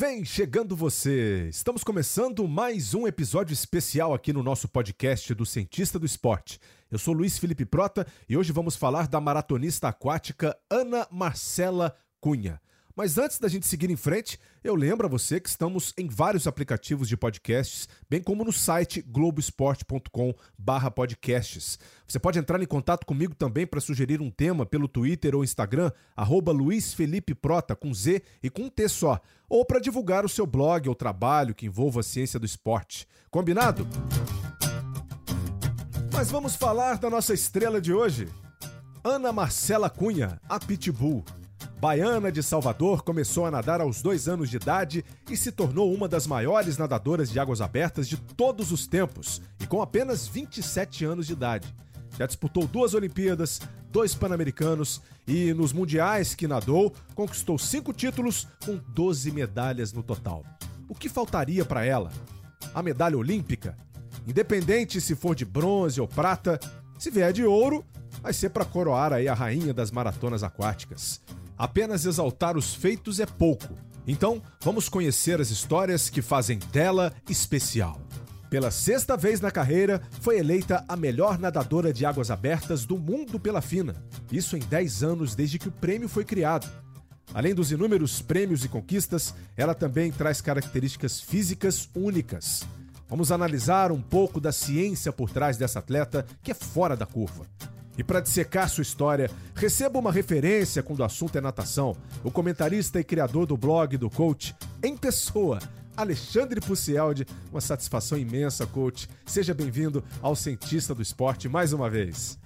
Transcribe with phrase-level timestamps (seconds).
[0.00, 1.48] Vem chegando você!
[1.48, 6.60] Estamos começando mais um episódio especial aqui no nosso podcast do Cientista do Esporte.
[6.88, 12.60] Eu sou Luiz Felipe Prota e hoje vamos falar da maratonista aquática Ana Marcela Cunha.
[12.98, 16.48] Mas antes da gente seguir em frente, eu lembro a você que estamos em vários
[16.48, 21.78] aplicativos de podcasts, bem como no site globoesporte.com/podcasts.
[22.08, 25.92] Você pode entrar em contato comigo também para sugerir um tema pelo Twitter ou Instagram,
[26.16, 30.28] arroba Luiz Felipe Prota, com Z e com um T só, ou para divulgar o
[30.28, 33.06] seu blog ou trabalho que envolva a ciência do esporte.
[33.30, 33.86] Combinado?
[36.12, 38.26] Mas vamos falar da nossa estrela de hoje.
[39.04, 41.24] Ana Marcela Cunha, a Pitbull.
[41.80, 46.08] Baiana de Salvador começou a nadar aos dois anos de idade e se tornou uma
[46.08, 51.26] das maiores nadadoras de águas abertas de todos os tempos, e com apenas 27 anos
[51.26, 51.72] de idade.
[52.18, 53.60] Já disputou duas Olimpíadas,
[53.92, 60.44] dois Pan-Americanos e, nos mundiais que nadou, conquistou cinco títulos com 12 medalhas no total.
[60.88, 62.10] O que faltaria para ela?
[62.74, 63.76] A medalha olímpica?
[64.26, 66.58] Independente se for de bronze ou prata,
[66.98, 67.84] se vier de ouro,
[68.20, 71.20] vai ser para coroar aí a rainha das maratonas aquáticas.
[71.58, 73.74] Apenas exaltar os feitos é pouco.
[74.06, 78.00] Então, vamos conhecer as histórias que fazem dela especial.
[78.48, 83.38] Pela sexta vez na carreira, foi eleita a melhor nadadora de águas abertas do mundo
[83.38, 83.96] pela FINA.
[84.32, 86.70] Isso em 10 anos desde que o prêmio foi criado.
[87.34, 92.62] Além dos inúmeros prêmios e conquistas, ela também traz características físicas únicas.
[93.06, 97.46] Vamos analisar um pouco da ciência por trás dessa atleta que é fora da curva.
[97.98, 101.96] E para dissecar sua história, receba uma referência quando o assunto é natação.
[102.22, 105.58] O comentarista e criador do blog do coach em pessoa,
[105.96, 107.26] Alexandre Pucialdi.
[107.50, 109.08] Uma satisfação imensa, coach.
[109.26, 112.38] Seja bem-vindo ao Cientista do Esporte mais uma vez.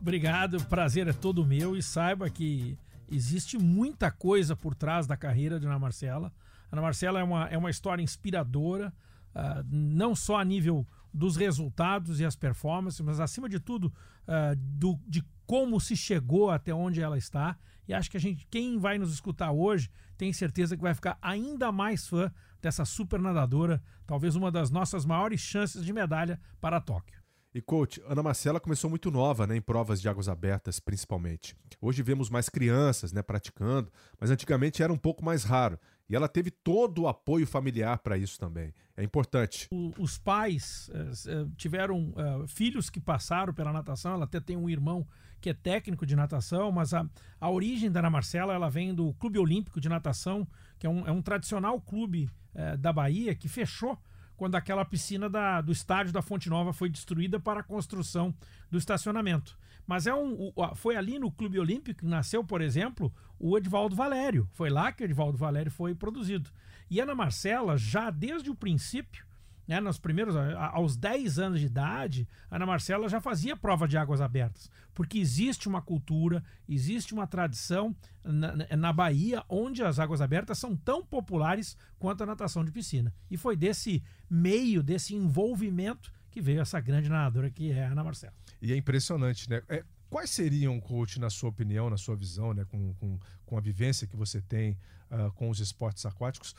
[0.00, 2.78] Obrigado, prazer é todo meu e saiba que
[3.12, 6.32] existe muita coisa por trás da carreira de Ana Marcela.
[6.72, 8.90] Ana Marcela é uma, é uma história inspiradora,
[9.34, 14.54] uh, não só a nível dos resultados e as performances, mas acima de tudo uh,
[14.56, 17.56] do, de como se chegou até onde ela está.
[17.88, 21.18] E acho que a gente, quem vai nos escutar hoje, tem certeza que vai ficar
[21.22, 26.80] ainda mais fã dessa super nadadora, talvez uma das nossas maiores chances de medalha para
[26.80, 27.26] Tóquio.
[27.54, 31.56] E coach, Ana Marcela começou muito nova, né, em provas de águas abertas, principalmente.
[31.80, 33.90] Hoje vemos mais crianças, né, praticando,
[34.20, 35.78] mas antigamente era um pouco mais raro.
[36.08, 38.72] E ela teve todo o apoio familiar para isso também.
[38.96, 39.66] É importante.
[39.72, 44.14] O, os pais uh, tiveram uh, filhos que passaram pela natação.
[44.14, 45.06] Ela até tem um irmão
[45.40, 47.04] que é técnico de natação, mas a,
[47.40, 50.46] a origem da Ana Marcela ela vem do Clube Olímpico de Natação,
[50.78, 53.98] que é um, é um tradicional clube uh, da Bahia que fechou
[54.36, 58.34] quando aquela piscina da, do estádio da Fonte Nova foi destruída para a construção
[58.70, 59.58] do estacionamento.
[59.86, 64.48] Mas é um, foi ali no Clube Olímpico que nasceu, por exemplo, o Edvaldo Valério.
[64.52, 66.50] Foi lá que o Edvaldo Valério foi produzido.
[66.90, 69.26] E Ana Marcela, já desde o princípio,
[69.66, 74.20] né, nos primeiros, aos 10 anos de idade, Ana Marcela já fazia prova de águas
[74.20, 80.58] abertas, porque existe uma cultura, existe uma tradição na, na Bahia onde as águas abertas
[80.58, 83.12] são tão populares quanto a natação de piscina.
[83.30, 88.04] E foi desse meio, desse envolvimento que veio essa grande nadadora que é a Ana
[88.04, 88.34] Marcela.
[88.62, 89.62] E é impressionante, né?
[89.68, 93.60] É, quais seriam, coach, na sua opinião, na sua visão, né, com, com, com a
[93.60, 94.78] vivência que você tem
[95.10, 96.54] uh, com os esportes aquáticos,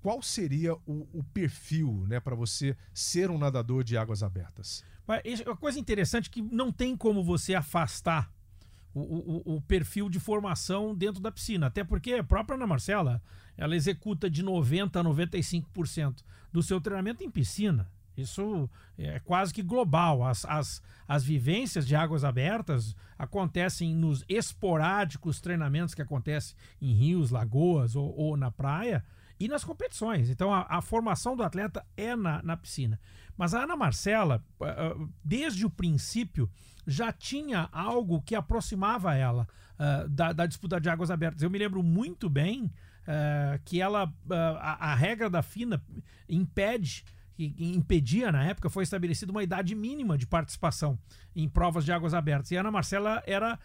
[0.00, 4.84] qual seria o, o perfil né, para você ser um nadador de águas abertas?
[5.46, 8.32] Uma coisa interessante é que não tem como você afastar
[8.94, 11.66] o, o, o, perfil de formação dentro da piscina.
[11.66, 13.22] Até porque a própria Ana Marcela
[13.56, 17.90] ela executa de 90% a 95% do seu treinamento em piscina.
[18.16, 18.68] Isso
[18.98, 20.22] é quase que global.
[20.24, 27.30] As, as, as vivências de águas abertas acontecem nos esporádicos treinamentos que acontecem em rios,
[27.30, 29.04] lagoas ou, ou na praia
[29.40, 30.30] e nas competições.
[30.30, 33.00] Então a, a formação do atleta é na, na, piscina.
[33.36, 36.48] Mas a Ana Marcela, eh, eh, desde o princípio,
[36.86, 39.48] já tinha algo que aproximava ela
[39.78, 41.42] uh, da, da, disputa de águas abertas.
[41.42, 45.82] Eu me lembro muito bem uh, que ela, uh, a, a, regra da FINA
[46.28, 47.04] impede
[47.50, 50.98] que impedia na época foi estabelecida uma idade mínima de participação
[51.34, 53.58] em provas de águas abertas e a Ana Marcela era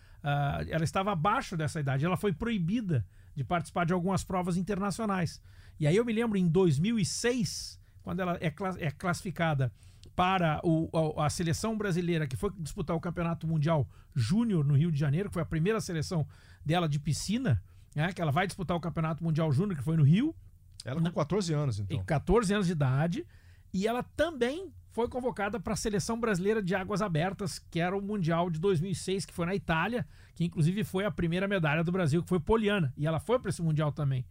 [0.69, 3.06] ela estava abaixo dessa idade ela foi proibida
[3.38, 5.39] de participar de algumas provas internacionais.
[5.79, 9.71] E aí eu me lembro em 2006, quando ela é, é classificada
[10.15, 10.89] para o,
[11.19, 15.30] a, a, seleção brasileira que foi disputar o Campeonato Mundial Júnior no Rio de Janeiro,
[15.30, 16.27] que foi a primeira seleção
[16.65, 17.63] dela de piscina,
[17.95, 20.35] né, que ela vai disputar o Campeonato Mundial Júnior, que foi no Rio.
[20.83, 21.95] Ela com 14 anos, então.
[21.95, 23.27] E 14 anos de idade.
[23.73, 28.01] E ela também foi convocada para a seleção brasileira de águas abertas, que era o
[28.01, 32.23] Mundial de 2006, que foi na Itália, que inclusive foi a primeira medalha do Brasil,
[32.23, 34.25] que foi Poliana, e ela foi para esse Mundial também.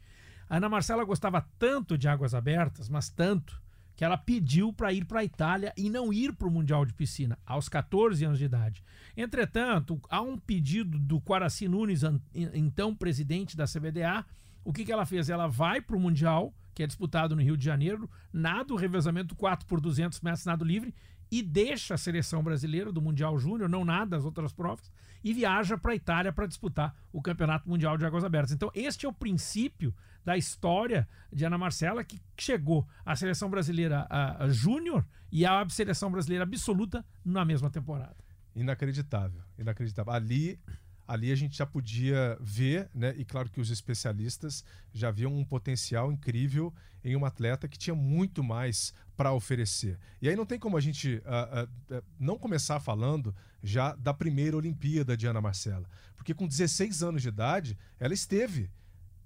[0.48, 3.62] A Ana Marcela gostava tanto de águas abertas, mas tanto,
[3.96, 6.92] que ela pediu para ir para a Itália e não ir para o Mundial de
[6.92, 8.84] Piscina, aos 14 anos de idade.
[9.16, 12.02] Entretanto, há um pedido do Quaraci Nunes,
[12.34, 14.24] então presidente da CBDA.
[14.62, 15.30] O que, que ela fez?
[15.30, 19.34] Ela vai para o Mundial, que é disputado no Rio de Janeiro, nada o revezamento
[19.34, 20.94] 4 por 200 metros nado livre,
[21.31, 24.93] e deixa a seleção brasileira do Mundial Júnior, não nada as outras provas,
[25.25, 28.52] e viaja para a Itália para disputar o Campeonato Mundial de Águas Abertas.
[28.52, 34.06] Então, este é o princípio da história de Ana Marcela, que chegou à seleção brasileira
[34.50, 35.02] júnior
[35.32, 38.17] e à seleção brasileira absoluta na mesma temporada.
[38.55, 40.12] Inacreditável, inacreditável.
[40.12, 40.61] Ali
[41.06, 43.14] ali a gente já podia ver, né?
[43.16, 46.72] E claro que os especialistas já viam um potencial incrível
[47.04, 49.98] em uma atleta que tinha muito mais para oferecer.
[50.20, 54.56] E aí não tem como a gente uh, uh, não começar falando já da primeira
[54.56, 58.70] Olimpíada de Ana Marcela, porque com 16 anos de idade ela esteve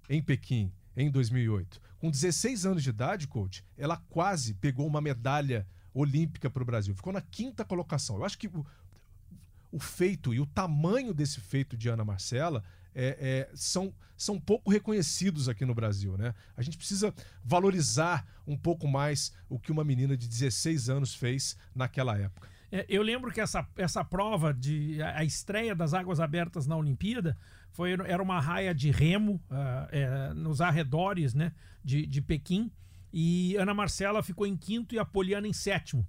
[0.08, 1.80] em Pequim em 2008.
[1.98, 6.94] Com 16 anos de idade, coach, ela quase pegou uma medalha olímpica para o Brasil.
[6.94, 8.16] Ficou na quinta colocação.
[8.16, 8.50] Eu acho que
[9.72, 12.62] o feito e o tamanho desse feito de Ana Marcela
[12.94, 16.17] é, é, são, são pouco reconhecidos aqui no Brasil.
[16.17, 16.34] Né?
[16.56, 17.14] A gente precisa
[17.44, 22.49] valorizar um pouco mais o que uma menina de 16 anos fez naquela época.
[22.72, 27.37] É, eu lembro que essa, essa prova de a estreia das águas abertas na Olimpíada
[27.73, 31.52] foi, era uma raia de remo uh, nos arredores né,
[31.84, 32.70] de, de Pequim
[33.12, 36.06] e Ana Marcela ficou em quinto e a Poliana em sétimo.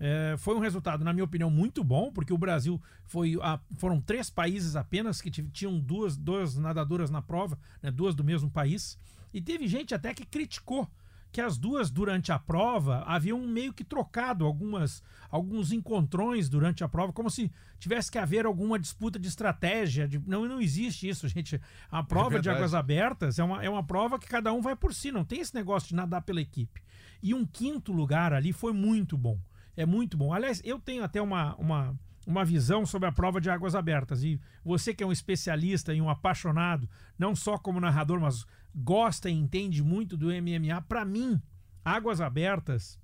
[0.00, 3.36] É, foi um resultado, na minha opinião, muito bom, porque o Brasil foi.
[3.42, 8.22] A, foram três países apenas que tinham duas, duas nadadoras na prova, né, duas do
[8.22, 8.98] mesmo país.
[9.32, 10.88] E teve gente até que criticou
[11.30, 16.88] que as duas, durante a prova, haviam meio que trocado algumas, alguns encontrões durante a
[16.88, 20.08] prova, como se tivesse que haver alguma disputa de estratégia.
[20.08, 20.18] De...
[20.26, 21.60] Não, não existe isso, gente.
[21.90, 24.74] A prova é de águas abertas é uma, é uma prova que cada um vai
[24.74, 26.82] por si, não tem esse negócio de nadar pela equipe.
[27.22, 29.38] E um quinto lugar ali foi muito bom.
[29.78, 30.32] É muito bom.
[30.32, 31.96] Aliás, eu tenho até uma, uma,
[32.26, 34.24] uma visão sobre a prova de águas abertas.
[34.24, 38.44] E você que é um especialista e um apaixonado, não só como narrador, mas
[38.74, 41.40] gosta e entende muito do MMA, para mim,
[41.84, 42.98] águas abertas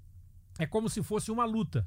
[0.59, 1.87] é como se fosse uma luta.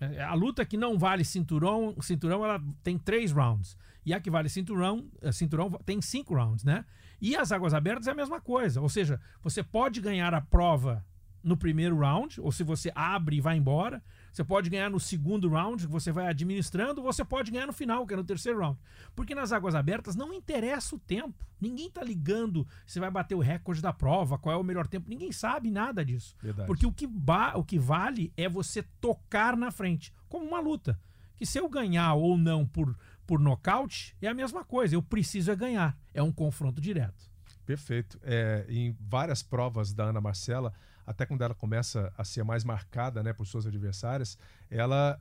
[0.00, 3.76] É, a luta que não vale cinturão, cinturão ela tem três rounds.
[4.04, 6.84] E a que vale cinturão, eh, cinturão tem cinco rounds, né?
[7.20, 8.80] E as águas abertas é a mesma coisa.
[8.80, 11.06] Ou seja, você pode ganhar a prova
[11.42, 14.02] no primeiro round, ou se você abre e vai embora.
[14.32, 17.72] Você pode ganhar no segundo round, que você vai administrando, ou você pode ganhar no
[17.72, 18.78] final, que é no terceiro round.
[19.14, 21.46] Porque nas águas abertas não interessa o tempo.
[21.60, 25.08] Ninguém tá ligando se vai bater o recorde da prova, qual é o melhor tempo.
[25.08, 26.36] Ninguém sabe nada disso.
[26.40, 26.66] Verdade.
[26.66, 27.08] Porque o que,
[27.54, 30.98] o que vale é você tocar na frente, como uma luta.
[31.36, 32.96] Que se eu ganhar ou não por,
[33.26, 34.94] por nocaute, é a mesma coisa.
[34.94, 35.96] Eu preciso é ganhar.
[36.12, 37.28] É um confronto direto.
[37.68, 38.18] Perfeito.
[38.22, 40.72] É, em várias provas da Ana Marcela,
[41.08, 44.36] até quando ela começa a ser mais marcada né, por suas adversárias,
[44.70, 45.18] ela,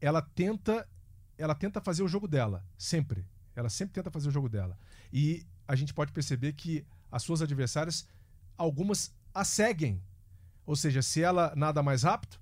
[0.00, 0.86] ela tenta
[1.38, 3.24] ela tenta fazer o jogo dela, sempre.
[3.54, 4.76] Ela sempre tenta fazer o jogo dela.
[5.12, 8.08] E a gente pode perceber que as suas adversárias,
[8.56, 10.02] algumas a seguem.
[10.66, 12.36] Ou seja, se ela nada mais rápido,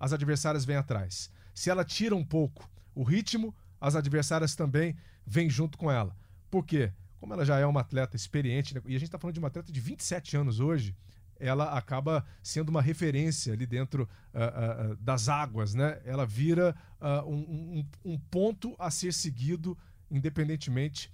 [0.00, 1.30] as adversárias vêm atrás.
[1.54, 4.96] Se ela tira um pouco o ritmo, as adversárias também
[5.26, 6.16] vêm junto com ela.
[6.50, 6.90] Por quê?
[7.18, 8.80] Como ela já é uma atleta experiente, né?
[8.84, 10.94] e a gente está falando de uma atleta de 27 anos hoje,
[11.44, 16.00] ela acaba sendo uma referência ali dentro uh, uh, das águas, né?
[16.04, 19.76] Ela vira uh, um, um, um, ponto a ser seguido
[20.10, 21.10] independentemente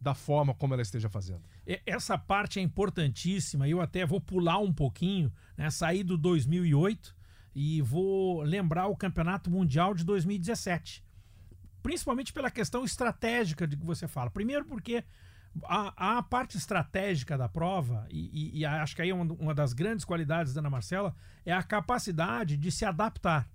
[0.00, 1.40] da forma como ela esteja fazendo.
[1.86, 3.66] Essa parte é importantíssima.
[3.66, 5.70] Eu até vou pular um pouquinho, né?
[5.70, 7.16] Sair do 2008
[7.54, 11.02] e vou lembrar o Campeonato Mundial de 2017.
[11.82, 14.30] Principalmente pela questão estratégica de que você fala.
[14.30, 15.02] Primeiro porque
[15.62, 19.54] a, a, parte estratégica da prova, e, e, e acho que aí é uma, uma,
[19.54, 23.48] das grandes qualidades da Ana Marcela, é a capacidade de se adaptar.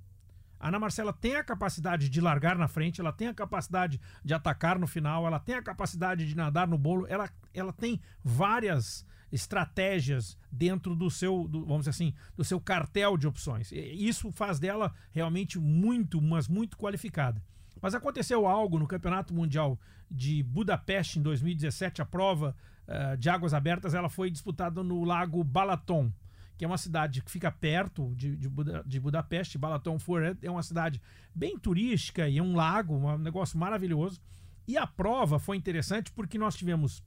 [0.60, 4.34] A Ana Marcela tem a capacidade de largar na frente, ela tem a capacidade de
[4.34, 9.06] atacar no final, ela tem a capacidade de nadar no bolo, ela, ela tem várias
[9.32, 13.72] estratégias dentro do seu, do, vamos dizer assim, do seu cartel de opções.
[13.72, 17.42] Isso faz dela realmente muito, mas muito qualificada.
[17.82, 22.56] Mas aconteceu algo no Campeonato Mundial de Budapeste em 2017, a prova
[22.88, 26.12] uh, de águas abertas, ela foi disputada no Lago Balaton,
[26.58, 29.58] que é uma cidade que fica perto de, de, Buda, de Budapeste.
[29.58, 29.98] Balaton
[30.42, 31.02] é uma cidade
[31.34, 34.20] bem turística e é um lago, um negócio maravilhoso.
[34.68, 37.02] E a prova foi interessante porque nós tivemos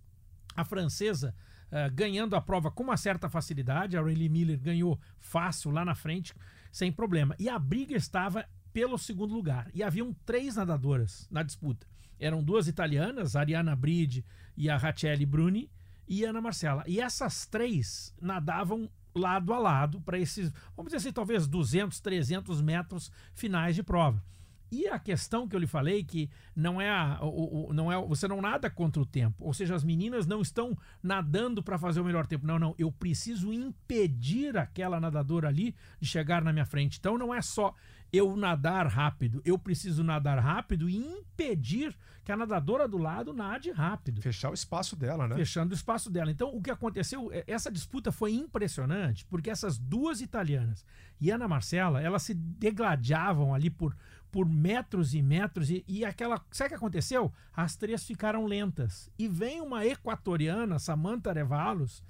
[0.56, 1.34] a francesa
[1.70, 3.96] uh, ganhando a prova com uma certa facilidade.
[3.96, 6.32] A Rayleigh Miller ganhou fácil lá na frente,
[6.70, 7.34] sem problema.
[7.38, 9.70] E a briga estava pelo segundo lugar.
[9.74, 11.86] E haviam três nadadoras na disputa.
[12.18, 14.24] Eram duas italianas, a Ariana Bride
[14.56, 15.70] e a Rachele Bruni,
[16.06, 16.84] e Ana Marcela.
[16.86, 22.60] E essas três nadavam lado a lado para esses, vamos dizer assim, talvez 200, 300
[22.60, 24.22] metros finais de prova.
[24.70, 28.06] E a questão que eu lhe falei que não é, a, o, o, não é
[28.06, 32.00] você não nada contra o tempo, ou seja, as meninas não estão nadando para fazer
[32.00, 32.46] o melhor tempo.
[32.46, 36.98] Não, não, eu preciso impedir aquela nadadora ali de chegar na minha frente.
[36.98, 37.74] Então não é só
[38.12, 39.40] eu nadar rápido.
[39.44, 44.20] Eu preciso nadar rápido e impedir que a nadadora do lado nade rápido.
[44.20, 45.34] Fechar o espaço dela, né?
[45.34, 46.30] Fechando o espaço dela.
[46.30, 50.84] Então, o que aconteceu, é, essa disputa foi impressionante, porque essas duas italianas
[51.18, 53.96] e Ana Marcela, elas se degladiavam ali por,
[54.30, 55.70] por metros e metros.
[55.70, 56.44] E, e aquela.
[56.50, 57.32] Sabe o que aconteceu?
[57.56, 59.10] As três ficaram lentas.
[59.18, 62.04] E vem uma equatoriana, Samantha Arevalos,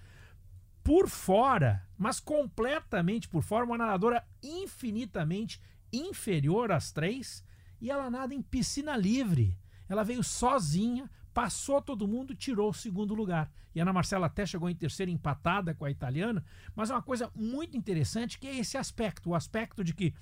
[0.83, 5.61] por fora, mas completamente por fora, uma nadadora infinitamente
[5.93, 7.45] inferior às três
[7.81, 9.57] e ela nada em piscina livre.
[9.89, 13.51] Ela veio sozinha, passou todo mundo, tirou o segundo lugar.
[13.75, 16.45] E a Ana Marcela até chegou em terceira empatada com a italiana,
[16.75, 20.15] mas é uma coisa muito interessante que é esse aspecto, o aspecto de que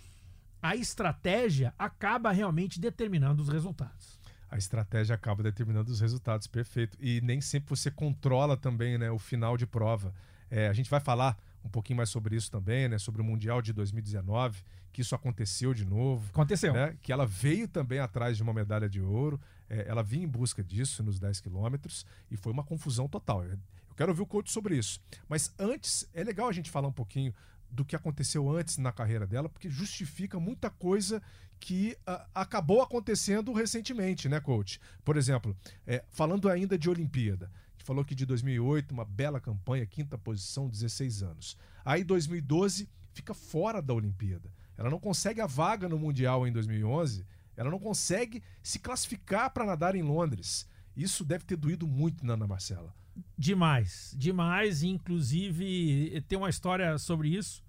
[0.62, 4.20] a estratégia acaba realmente determinando os resultados.
[4.50, 6.98] A estratégia acaba determinando os resultados, perfeito.
[7.00, 10.12] E nem sempre você controla também né, o final de prova.
[10.50, 12.98] É, a gente vai falar um pouquinho mais sobre isso também, né?
[12.98, 14.62] Sobre o Mundial de 2019,
[14.92, 16.28] que isso aconteceu de novo.
[16.30, 16.72] Aconteceu.
[16.72, 16.96] Né?
[17.02, 19.40] Que ela veio também atrás de uma medalha de ouro.
[19.68, 23.44] É, ela vinha em busca disso nos 10 quilômetros e foi uma confusão total.
[23.44, 23.58] Eu
[23.96, 25.00] quero ouvir o coach sobre isso.
[25.28, 27.34] Mas antes, é legal a gente falar um pouquinho
[27.70, 31.22] do que aconteceu antes na carreira dela, porque justifica muita coisa
[31.60, 34.80] que uh, acabou acontecendo recentemente, né, coach?
[35.04, 37.50] Por exemplo, é, falando ainda de Olimpíada
[37.90, 41.59] falou que de 2008, uma bela campanha, quinta posição, 16 anos.
[41.85, 44.49] Aí 2012 fica fora da Olimpíada.
[44.78, 49.66] Ela não consegue a vaga no Mundial em 2011, ela não consegue se classificar para
[49.66, 50.68] nadar em Londres.
[50.97, 52.94] Isso deve ter doído muito na Ana Marcela.
[53.37, 54.85] Demais, demais.
[54.85, 57.61] Inclusive, tem uma história sobre isso.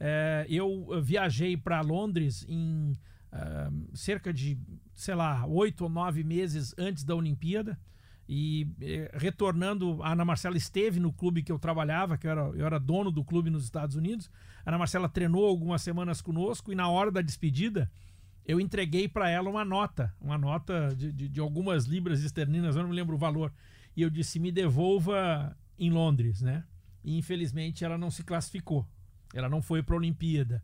[0.00, 2.92] É, eu viajei para Londres em
[3.30, 4.58] uh, cerca de,
[4.94, 7.78] sei lá, oito ou nove meses antes da Olimpíada.
[8.28, 12.40] E eh, retornando, a Ana Marcela esteve no clube que eu trabalhava, que eu era,
[12.40, 14.30] eu era dono do clube nos Estados Unidos.
[14.64, 17.90] A Ana Marcela treinou algumas semanas conosco e na hora da despedida
[18.44, 22.82] eu entreguei para ela uma nota, uma nota de, de, de, algumas libras esterlinas, eu
[22.82, 23.52] não me lembro o valor.
[23.96, 26.64] E eu disse: me devolva em Londres, né?
[27.04, 28.86] E infelizmente ela não se classificou,
[29.34, 30.62] ela não foi para a Olimpíada.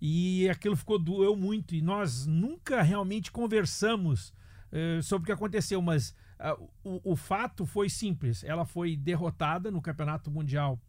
[0.00, 4.32] E aquilo ficou doeu muito e nós nunca realmente conversamos
[4.72, 6.14] eh, sobre o que aconteceu, mas
[6.82, 8.42] o, o fato foi simples.
[8.42, 10.80] Ela foi derrotada no Campeonato Mundial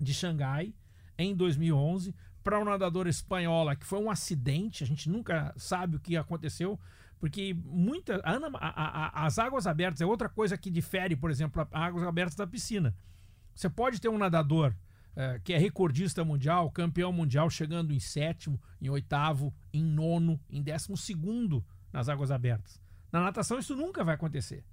[0.00, 0.74] de Xangai
[1.16, 4.84] em 2011 para uma nadadora espanhola que foi um acidente.
[4.84, 6.78] A gente nunca sabe o que aconteceu,
[7.18, 11.62] porque muita a a, a, as águas abertas é outra coisa que difere, por exemplo,
[11.62, 12.94] as águas abertas da piscina.
[13.54, 14.74] Você pode ter um nadador
[15.12, 20.62] uh, que é recordista mundial, campeão mundial, chegando em sétimo, em oitavo, em nono, em
[20.62, 22.80] décimo segundo nas águas abertas.
[23.12, 24.64] Na natação isso nunca vai acontecer.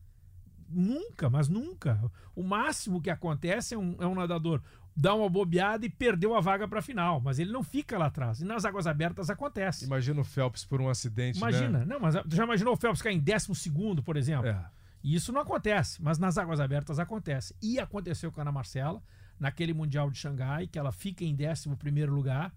[0.70, 2.00] Nunca, mas nunca.
[2.36, 4.62] O máximo que acontece é um, é um nadador
[4.96, 8.08] dar uma bobeada e perdeu a vaga para a final, mas ele não fica lá
[8.08, 8.42] atrás.
[8.42, 9.86] E nas águas abertas acontece.
[9.86, 11.80] Imagina o Phelps por um acidente, Imagina.
[11.80, 11.86] Né?
[11.86, 14.48] Não, mas já imaginou o Phelps cair em décimo segundo, por exemplo?
[14.48, 14.66] É.
[15.04, 17.56] E isso não acontece, mas nas águas abertas acontece.
[17.62, 19.02] E aconteceu com a Ana Marcela,
[19.40, 22.52] naquele Mundial de Xangai, que ela fica em décimo primeiro lugar.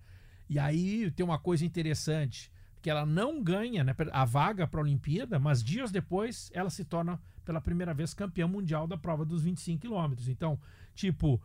[0.49, 2.51] E aí tem uma coisa interessante,
[2.81, 6.85] que ela não ganha né, a vaga para a Olimpíada, mas dias depois ela se
[6.85, 7.21] torna
[7.51, 10.29] pela primeira vez campeã mundial da prova dos 25 quilômetros.
[10.29, 10.57] Então,
[10.95, 11.43] tipo,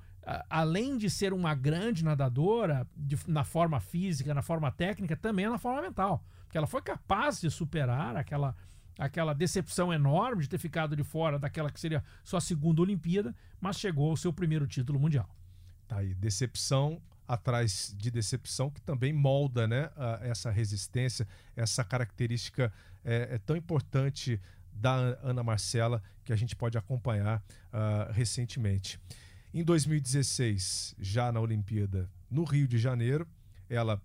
[0.48, 5.50] além de ser uma grande nadadora de, na forma física, na forma técnica, também é
[5.50, 6.24] na forma mental.
[6.44, 8.56] Porque ela foi capaz de superar aquela,
[9.00, 13.80] aquela decepção enorme de ter ficado de fora daquela que seria sua segunda Olimpíada, mas
[13.80, 15.28] chegou ao seu primeiro título mundial.
[15.88, 19.90] Tá aí, decepção atrás de decepção que também molda né,
[20.22, 22.72] essa resistência, essa característica
[23.04, 24.40] é, é tão importante
[24.76, 27.42] da Ana Marcela que a gente pode acompanhar
[27.72, 29.00] uh, recentemente.
[29.54, 33.26] Em 2016, já na Olimpíada no Rio de Janeiro,
[33.70, 34.02] ela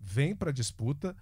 [0.00, 1.14] vem para a disputa,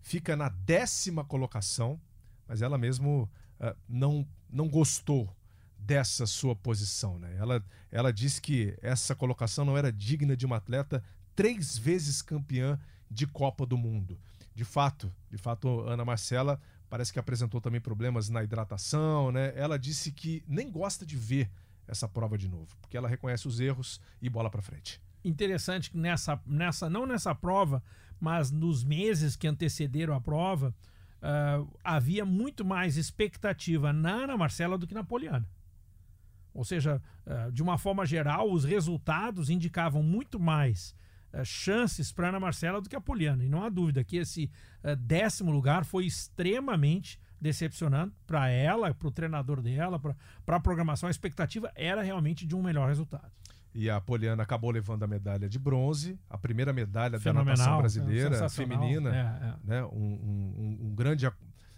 [0.00, 2.00] fica na décima colocação,
[2.48, 3.30] mas ela mesmo
[3.60, 5.34] uh, não, não gostou
[5.78, 7.18] dessa sua posição.
[7.18, 7.36] Né?
[7.38, 11.02] Ela, ela disse que essa colocação não era digna de uma atleta
[11.34, 12.78] três vezes campeã
[13.10, 14.18] de Copa do Mundo.
[14.54, 16.60] De fato, de fato, Ana Marcela
[16.92, 19.54] parece que apresentou também problemas na hidratação, né?
[19.56, 21.50] Ela disse que nem gosta de ver
[21.88, 25.00] essa prova de novo, porque ela reconhece os erros e bola para frente.
[25.24, 27.82] Interessante que nessa, nessa, não nessa prova,
[28.20, 30.74] mas nos meses que antecederam a prova,
[31.22, 35.48] uh, havia muito mais expectativa na Ana Marcela do que na Poliana.
[36.52, 40.94] Ou seja, uh, de uma forma geral, os resultados indicavam muito mais
[41.32, 43.44] uh, chances para Ana Marcela do que a Poliana.
[43.44, 44.50] E não há dúvida que esse
[44.84, 51.08] uh, décimo lugar foi extremamente decepcionante para ela, para o treinador dela, para a programação.
[51.08, 53.30] A expectativa era realmente de um melhor resultado.
[53.74, 57.78] E a Poliana acabou levando a medalha de bronze, a primeira medalha Fenomenal, da natação
[57.78, 59.56] brasileira é feminina, é, é.
[59.64, 59.84] Né?
[59.86, 61.26] Um, um, um, grande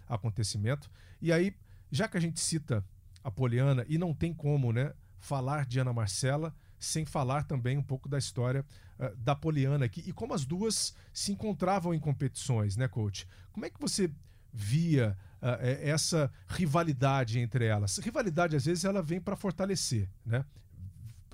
[0.07, 0.91] acontecimento.
[1.21, 1.55] E aí,
[1.89, 2.85] já que a gente cita
[3.23, 7.83] a Poliana, e não tem como né, falar de Ana Marcela sem falar também um
[7.83, 8.63] pouco da história
[8.99, 13.27] uh, da Poliana aqui e como as duas se encontravam em competições, né, coach?
[13.51, 14.11] Como é que você
[14.51, 15.47] via uh,
[15.81, 17.97] essa rivalidade entre elas?
[17.97, 20.45] Rivalidade, às vezes, ela vem para fortalecer, né?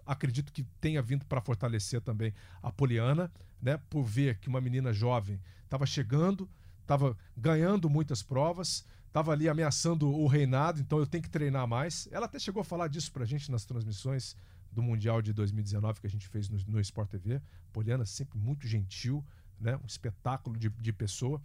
[0.06, 3.80] acredito que tenha vindo para fortalecer também a Poliana, né?
[3.90, 6.50] Por ver que uma menina jovem estava chegando,
[6.82, 12.08] estava ganhando muitas provas, estava ali ameaçando o reinado, então eu tenho que treinar mais.
[12.12, 14.36] Ela até chegou a falar disso para a gente nas transmissões
[14.72, 17.42] do Mundial de 2019 que a gente fez no, no Sport TV.
[17.74, 19.26] Poliana sempre muito gentil,
[19.60, 19.76] né?
[19.78, 21.42] Um espetáculo de, de pessoa.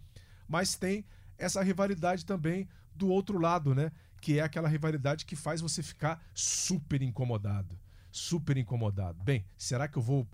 [0.47, 1.05] Mas tem
[1.37, 3.91] essa rivalidade também do outro lado, né?
[4.21, 7.77] Que é aquela rivalidade que faz você ficar super incomodado
[8.17, 9.21] super incomodado.
[9.23, 10.27] Bem, será que eu vou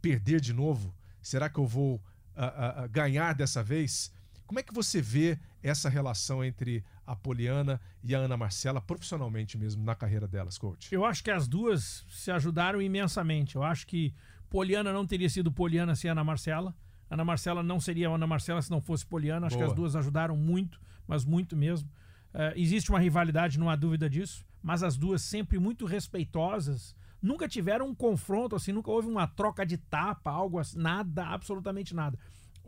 [0.00, 0.94] perder de novo?
[1.20, 4.10] Será que eu vou uh, uh, ganhar dessa vez?
[4.48, 9.58] Como é que você vê essa relação entre a Poliana e a Ana Marcela profissionalmente
[9.58, 10.90] mesmo na carreira delas, coach?
[10.90, 13.56] Eu acho que as duas se ajudaram imensamente.
[13.56, 14.14] Eu acho que
[14.48, 16.74] Poliana não teria sido Poliana sem Ana Marcela.
[17.10, 19.48] Ana Marcela não seria Ana Marcela se não fosse Poliana.
[19.48, 19.66] Acho Boa.
[19.66, 21.86] que as duas ajudaram muito, mas muito mesmo.
[22.32, 27.46] Uh, existe uma rivalidade, não há dúvida disso, mas as duas sempre muito respeitosas nunca
[27.46, 32.18] tiveram um confronto assim, nunca houve uma troca de tapa, algo assim, nada, absolutamente nada.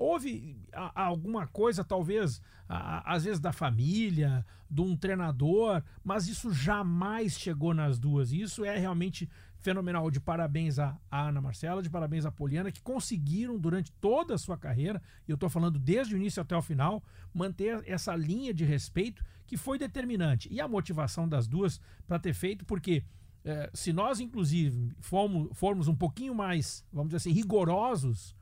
[0.01, 0.57] Houve
[0.95, 7.99] alguma coisa, talvez, às vezes da família, de um treinador, mas isso jamais chegou nas
[7.99, 8.33] duas.
[8.33, 10.11] Isso é realmente fenomenal.
[10.11, 14.57] De parabéns a, Ana Marcela, de parabéns a Poliana, que conseguiram durante toda a sua
[14.57, 18.65] carreira, e eu estou falando desde o início até o final, manter essa linha de
[18.65, 20.49] respeito que foi determinante.
[20.51, 23.05] E a motivação das duas para ter feito, porque
[23.45, 28.35] é, se nós, inclusive, formos, formos um pouquinho mais, vamos dizer assim, rigorosos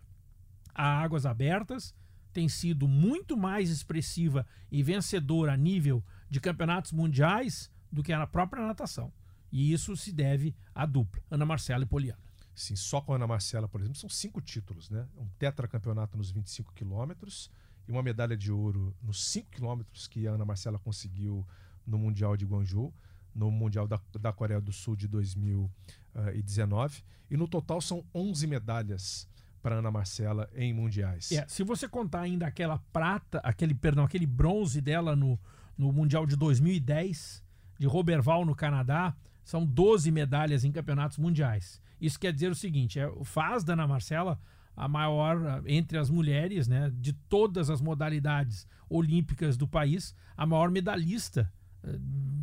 [0.78, 1.94] a águas abertas,
[2.32, 8.26] tem sido muito mais expressiva e vencedora a nível de campeonatos mundiais do que a
[8.26, 9.12] própria natação.
[9.50, 12.20] E isso se deve à dupla, Ana Marcela e Poliana.
[12.54, 15.06] Sim, só com a Ana Marcela, por exemplo, são cinco títulos, né?
[15.16, 17.50] Um tetracampeonato nos 25 quilômetros
[17.86, 21.46] e uma medalha de ouro nos 5 quilômetros que a Ana Marcela conseguiu
[21.86, 22.94] no Mundial de Guangzhou
[23.38, 27.04] no Mundial da, da Coreia do Sul de 2019.
[27.30, 29.28] E no total são 11 medalhas
[29.62, 31.30] para Ana Marcela em mundiais.
[31.32, 35.38] É, se você contar ainda aquela prata, aquele perdão, aquele bronze dela no,
[35.76, 37.42] no Mundial de 2010
[37.78, 41.80] de Roberval no Canadá, são 12 medalhas em campeonatos mundiais.
[42.00, 44.38] Isso quer dizer o seguinte, é, faz da Ana Marcela
[44.76, 50.70] a maior entre as mulheres, né, de todas as modalidades olímpicas do país, a maior
[50.70, 51.52] medalhista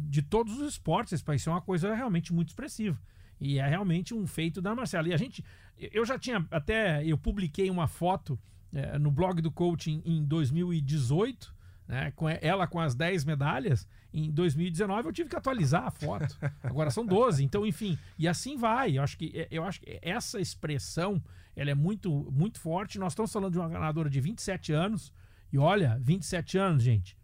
[0.09, 1.21] de todos os esportes.
[1.21, 2.99] País é uma coisa realmente muito expressiva.
[3.39, 5.07] E é realmente um feito da Marcela.
[5.07, 5.43] E a gente,
[5.77, 8.39] eu já tinha até, eu publiquei uma foto
[8.73, 11.53] é, no blog do coaching em 2018,
[11.87, 13.87] né, com ela com as 10 medalhas.
[14.13, 16.37] Em 2019 eu tive que atualizar a foto.
[16.63, 17.43] Agora são 12.
[17.43, 18.97] Então, enfim, e assim vai.
[18.97, 21.21] Eu acho que, eu acho que essa expressão
[21.55, 22.97] ela é muito, muito forte.
[22.99, 25.11] Nós estamos falando de uma ganadora de 27 anos.
[25.51, 27.17] E olha, 27 anos, gente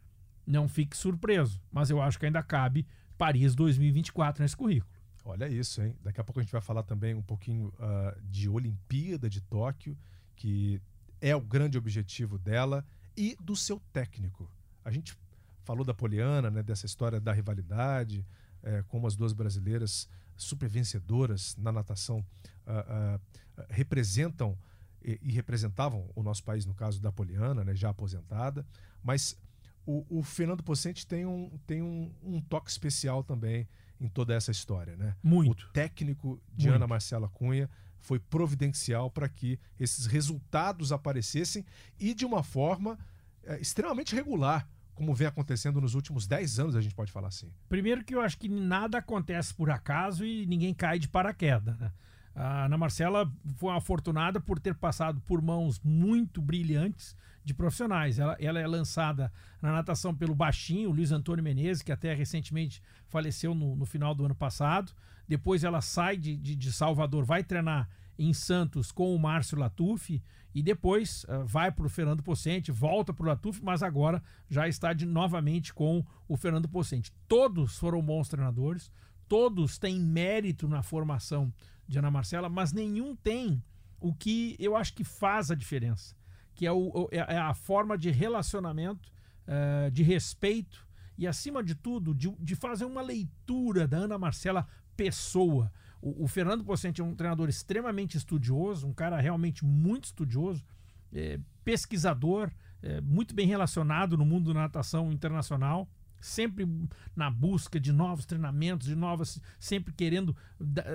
[0.46, 2.86] não fique surpreso, mas eu acho que ainda cabe
[3.18, 4.92] Paris 2024 nesse currículo.
[5.24, 5.96] Olha isso, hein?
[6.04, 9.98] Daqui a pouco a gente vai falar também um pouquinho uh, de Olimpíada de Tóquio,
[10.36, 10.82] que
[11.20, 14.50] é o grande objetivo dela, e do seu técnico.
[14.84, 15.16] A gente
[15.64, 18.26] falou da Poliana, né, dessa história da rivalidade,
[18.64, 22.20] é, como as duas brasileiras super vencedoras na natação
[22.66, 24.58] uh, uh, representam
[25.04, 28.66] e, e, representavam o nosso país, no caso da Poliana, né, já aposentada,
[29.04, 29.38] mas
[29.86, 33.68] o, o Fernando Pocente tem, um, tem um, um, toque especial também
[34.02, 35.16] em toda essa história, né?
[35.22, 35.68] Muito.
[35.68, 36.76] O técnico de Muito.
[36.76, 41.64] Ana Marcela Cunha foi providencial para que esses resultados aparecessem
[42.00, 42.98] e de uma forma
[43.44, 47.52] é, extremamente regular, como vem acontecendo nos últimos 10 anos, a gente pode falar assim.
[47.70, 51.92] Primeiro que eu acho que nada acontece por acaso e ninguém cai de paraquedas, né?
[52.34, 58.20] A Ana Marcela foi afortunada por ter passado por mãos muito brilhantes de profissionais.
[58.20, 63.54] Ela, ela é lançada na natação pelo baixinho, Luiz Antônio Menezes, que até recentemente faleceu
[63.54, 64.94] no, no final do ano passado.
[65.28, 70.22] Depois ela sai de, de, de, Salvador, vai treinar em Santos com o Márcio Latuf
[70.54, 74.68] e depois uh, vai para o Fernando Pocente, volta para o Latuf, mas agora já
[74.68, 77.12] está de, novamente com o Fernando Pocente.
[77.28, 78.92] Todos foram bons treinadores,
[79.28, 81.52] todos têm mérito na formação
[81.92, 83.62] de Ana Marcela, mas nenhum tem
[84.00, 86.16] o que eu acho que faz a diferença,
[86.56, 89.12] que é, o, é, é a forma de relacionamento,
[89.48, 94.68] uh, de respeito e, acima de tudo, de, de, fazer uma leitura da Ana Marcela
[94.96, 95.72] pessoa.
[96.02, 100.66] O, o Fernando Pocente é um treinador extremamente estudioso, um cara realmente muito estudioso,
[101.14, 102.50] é, pesquisador,
[102.82, 105.88] é, muito bem relacionado no mundo da natação internacional
[106.22, 106.68] sempre
[107.16, 110.36] na busca de novos treinamentos, de novas, sempre querendo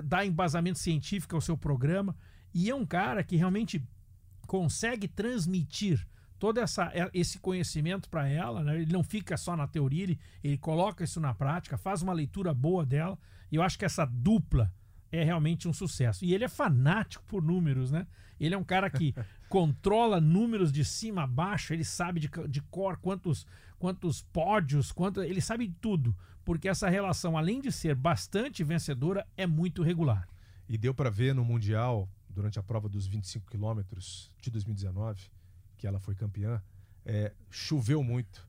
[0.05, 2.17] dar embasamento científico ao seu programa.
[2.55, 3.87] E é um cara que realmente
[4.47, 6.07] consegue transmitir
[6.39, 8.81] todo essa, é, esse conhecimento para ela, né?
[8.81, 12.53] ele não fica só na teoria, ele, ele coloca isso na prática, faz uma leitura
[12.55, 13.19] boa dela,
[13.51, 14.73] e eu acho que essa dupla
[15.11, 16.25] é realmente um sucesso.
[16.25, 18.07] E ele é fanático por números, né?
[18.39, 19.15] Ele é um cara que
[19.49, 23.47] controla números de cima a baixo, ele sabe de, de cor quantos,
[23.79, 29.47] quantos pódios, quanto, ele sabe tudo, porque essa relação, além de ser bastante vencedora, é
[29.47, 30.29] muito regular.
[30.69, 35.31] E deu para ver no Mundial durante a prova dos 25 quilômetros de 2019,
[35.79, 36.63] que ela foi campeã,
[37.05, 38.47] é, choveu muito.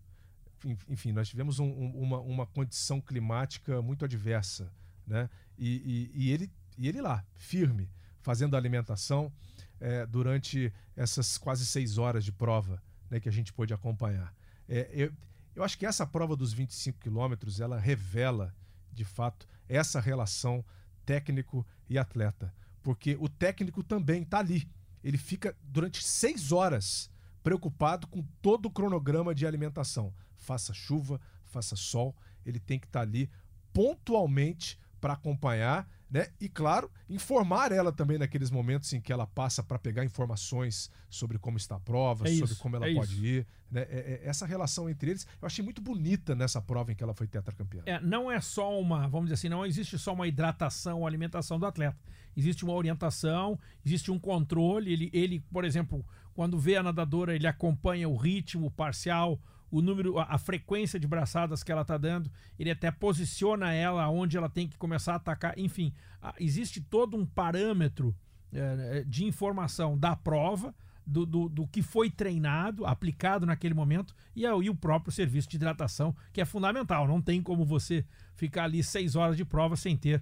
[0.90, 4.72] Enfim, nós tivemos um, um, uma, uma condição climática muito adversa.
[5.06, 5.30] Né?
[5.58, 7.90] E, e, e, ele, e ele lá, firme,
[8.22, 9.32] fazendo alimentação
[9.80, 14.34] é, durante essas quase seis horas de prova né, que a gente pôde acompanhar.
[14.68, 15.14] É, eu,
[15.56, 18.54] eu acho que essa prova dos 25 quilômetros ela revela,
[18.92, 20.64] de fato, essa relação
[21.06, 22.54] técnico e atleta
[22.88, 24.66] porque o técnico também está ali.
[25.04, 27.12] Ele fica durante seis horas
[27.44, 30.14] preocupado com todo o cronograma de alimentação.
[30.38, 33.30] Faça chuva, faça sol, ele tem que estar tá ali
[33.74, 36.28] pontualmente para acompanhar né?
[36.40, 41.38] E claro, informar ela também naqueles momentos em que ela passa para pegar informações sobre
[41.38, 43.26] como está a prova, é sobre isso, como ela é pode isso.
[43.26, 43.48] ir.
[43.70, 43.82] Né?
[43.90, 47.14] É, é, essa relação entre eles eu achei muito bonita nessa prova em que ela
[47.14, 47.84] foi tetracampeã.
[47.86, 51.60] É, não é só uma, vamos dizer assim, não existe só uma hidratação ou alimentação
[51.60, 51.98] do atleta.
[52.36, 54.94] Existe uma orientação, existe um controle.
[54.94, 60.18] Ele, ele, por exemplo, quando vê a nadadora, ele acompanha o ritmo parcial, o número,
[60.18, 64.50] a, a frequência de braçadas que ela está dando, ele até posiciona ela onde ela
[64.50, 65.58] tem que começar a atacar.
[65.58, 68.16] Enfim, a, existe todo um parâmetro
[68.52, 70.74] é, de informação da prova,
[71.06, 75.56] do, do, do, que foi treinado, aplicado naquele momento, e, e o próprio serviço de
[75.56, 77.08] hidratação, que é fundamental.
[77.08, 80.22] Não tem como você ficar ali seis horas de prova sem ter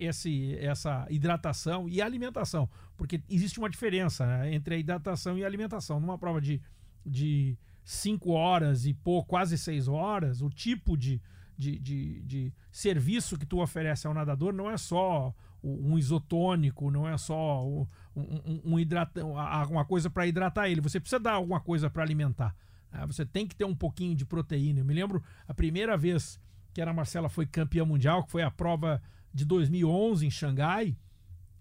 [0.00, 5.46] esse, essa hidratação e alimentação, porque existe uma diferença né, entre a hidratação e a
[5.46, 6.00] alimentação.
[6.00, 6.60] Numa prova de,
[7.04, 11.22] de 5 horas e pô, quase 6 horas, o tipo de,
[11.56, 17.08] de, de, de, serviço que tu oferece ao nadador não é só um isotônico, não
[17.08, 20.80] é só um, um, um uma coisa para hidratar ele.
[20.80, 22.56] Você precisa dar alguma coisa para alimentar.
[22.90, 23.06] Né?
[23.06, 24.80] Você tem que ter um pouquinho de proteína.
[24.80, 26.40] Eu me lembro a primeira vez
[26.74, 29.00] que a Marcela foi campeã mundial, que foi a prova
[29.32, 30.96] de 2011 em Xangai.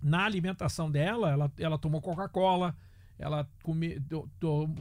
[0.01, 2.75] Na alimentação dela, ela, ela tomou Coca-Cola,
[3.17, 4.27] ela come, to,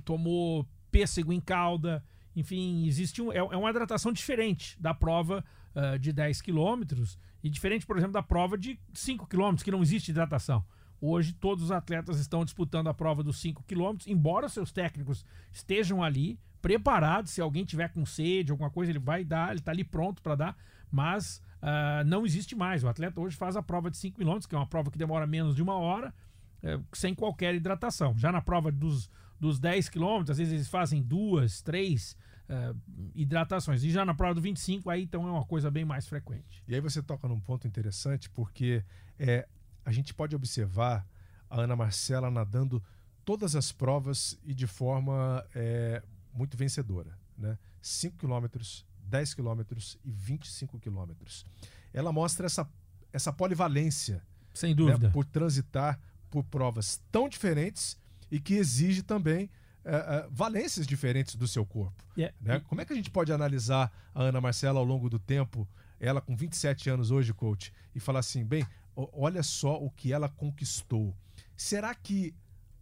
[0.05, 2.05] tomou pêssego em calda.
[2.37, 7.51] Enfim, existe um, é, é uma hidratação diferente da prova uh, de 10 quilômetros e
[7.51, 10.65] diferente, por exemplo, da prova de 5 quilômetros, que não existe hidratação.
[11.01, 16.01] Hoje, todos os atletas estão disputando a prova dos 5 quilômetros, embora seus técnicos estejam
[16.01, 17.33] ali preparados.
[17.33, 20.37] Se alguém tiver com sede, alguma coisa, ele vai dar, ele está ali pronto para
[20.37, 20.57] dar,
[20.93, 22.85] mas uh, não existe mais.
[22.85, 25.27] O atleta hoje faz a prova de 5 quilômetros, que é uma prova que demora
[25.27, 26.15] menos de uma hora,
[26.63, 28.17] uh, sem qualquer hidratação.
[28.17, 29.11] Já na prova dos
[29.45, 32.17] dos 10 quilômetros, às vezes eles fazem duas, três
[32.49, 32.75] uh,
[33.15, 33.85] hidratações.
[33.85, 36.65] E já na prova do 25, aí então é uma coisa bem mais frequente.
[36.67, 38.83] E aí você toca num ponto interessante, porque
[39.19, 39.47] é,
[39.85, 41.07] a gente pode observar
[41.51, 42.83] a Ana Marcela nadando
[43.23, 46.03] todas as provas e de forma é,
[46.33, 47.15] muito vencedora.
[47.37, 47.59] Né?
[47.83, 51.45] 5 quilômetros, 10 quilômetros e 25 quilômetros.
[51.93, 52.67] Ela mostra essa,
[53.13, 54.23] essa polivalência.
[54.55, 55.09] Sem dúvida.
[55.09, 55.13] Né?
[55.13, 58.03] Por transitar por provas tão diferentes
[58.35, 59.49] e que exige também
[59.85, 62.05] é, é, valências diferentes do seu corpo.
[62.19, 62.37] Yeah.
[62.41, 62.59] Né?
[62.67, 65.69] Como é que a gente pode analisar a Ana Marcela ao longo do tempo,
[66.01, 68.67] ela com 27 anos hoje, coach, e falar assim, bem,
[68.97, 71.17] olha só o que ela conquistou.
[71.57, 72.35] Será que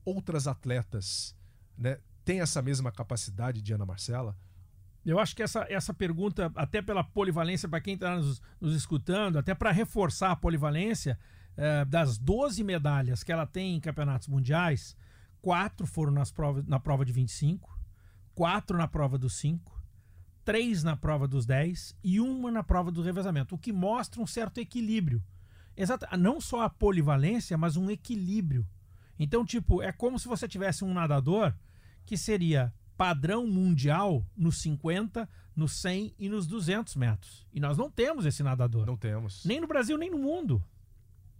[0.06, 1.36] outras atletas
[1.76, 4.34] né, têm essa mesma capacidade de Ana Marcela?
[5.04, 9.38] Eu acho que essa, essa pergunta, até pela polivalência, para quem está nos, nos, escutando,
[9.38, 11.18] até para reforçar a polivalência,
[11.58, 14.96] é, das 12 medalhas que ela tem em campeonatos mundiais,
[15.42, 17.78] quatro foram nas provas, na prova de 25,
[18.34, 19.82] quatro na prova dos 5,
[20.44, 24.26] três na prova dos 10 e uma na prova do revezamento, o que mostra um
[24.26, 25.22] certo equilíbrio.
[25.76, 28.66] Exato, não só a polivalência, mas um equilíbrio.
[29.18, 31.54] Então, tipo, é como se você tivesse um nadador
[32.06, 37.46] que seria padrão mundial nos 50, nos 100 e nos 200 metros.
[37.52, 38.86] E nós não temos esse nadador.
[38.86, 39.44] Não temos.
[39.44, 40.62] Nem no Brasil, nem no mundo.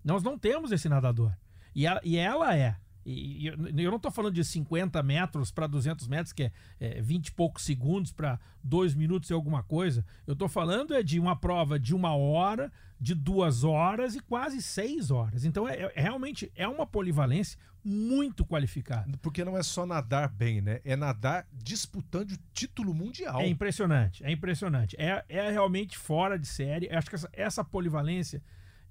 [0.04, 1.32] Nós não temos esse nadador.
[1.74, 2.76] E ela, e ela é.
[3.04, 7.02] E, eu, eu não estou falando de 50 metros para 200 metros, que é, é
[7.02, 10.04] 20 e poucos segundos para 2 minutos e alguma coisa.
[10.26, 14.62] Eu estou falando é de uma prova de uma hora, de duas horas e quase
[14.62, 15.44] seis horas.
[15.44, 19.18] Então, é, é, realmente é uma polivalência muito qualificada.
[19.20, 20.80] Porque não é só nadar bem, né?
[20.84, 23.40] É nadar disputando o título mundial.
[23.40, 24.96] É impressionante, é impressionante.
[24.98, 26.86] É, é realmente fora de série.
[26.86, 28.40] Eu acho que essa, essa polivalência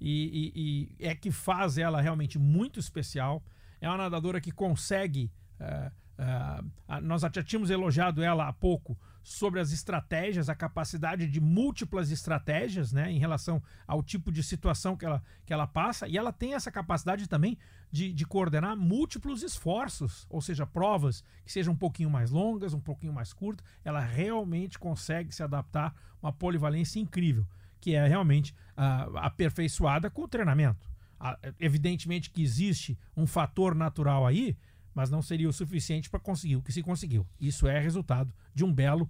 [0.02, 3.42] e, e, e é que faz ela realmente muito especial.
[3.82, 5.32] É uma nadadora que consegue.
[5.60, 11.40] Uh, uh, nós já tínhamos elogiado ela há pouco sobre as estratégias, a capacidade de
[11.40, 16.18] múltiplas estratégias né, em relação ao tipo de situação que ela, que ela passa, e
[16.18, 17.58] ela tem essa capacidade também
[17.92, 22.80] de, de coordenar múltiplos esforços, ou seja, provas que sejam um pouquinho mais longas, um
[22.80, 27.46] pouquinho mais curtas, ela realmente consegue se adaptar, uma polivalência incrível
[27.82, 30.91] que é realmente uh, aperfeiçoada com o treinamento.
[31.60, 34.58] Evidentemente que existe um fator natural aí,
[34.94, 37.28] mas não seria o suficiente para conseguir o que se conseguiu.
[37.40, 39.10] Isso é resultado de um belo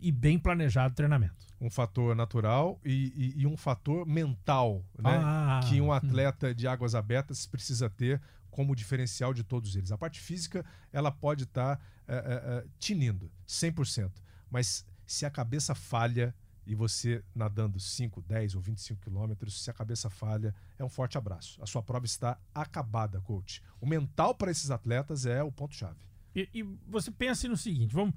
[0.00, 1.46] e bem planejado treinamento.
[1.60, 5.20] Um fator natural e, e, e um fator mental, né?
[5.22, 5.92] Ah, que um hum.
[5.92, 8.20] atleta de águas abertas precisa ter
[8.50, 9.92] como diferencial de todos eles.
[9.92, 14.10] A parte física ela pode estar tá, é, é, tinindo 100%,
[14.50, 16.34] mas se a cabeça falha,
[16.66, 21.18] e você nadando 5, 10 ou 25 quilômetros, se a cabeça falha, é um forte
[21.18, 21.62] abraço.
[21.62, 23.62] A sua prova está acabada, coach.
[23.80, 26.10] O mental para esses atletas é o ponto-chave.
[26.34, 28.14] E, e, você pense no seguinte: vamos,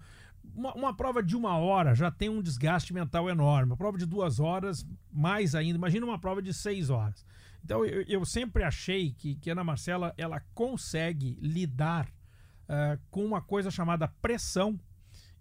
[0.53, 3.71] uma, uma, prova de uma hora já tem um desgaste mental enorme.
[3.71, 5.77] Uma prova de duas horas, mais ainda.
[5.77, 7.25] Imagina uma prova de seis horas.
[7.63, 13.25] Então eu, eu sempre achei que, que a Ana Marcela ela consegue lidar uh, com
[13.25, 14.79] uma coisa chamada pressão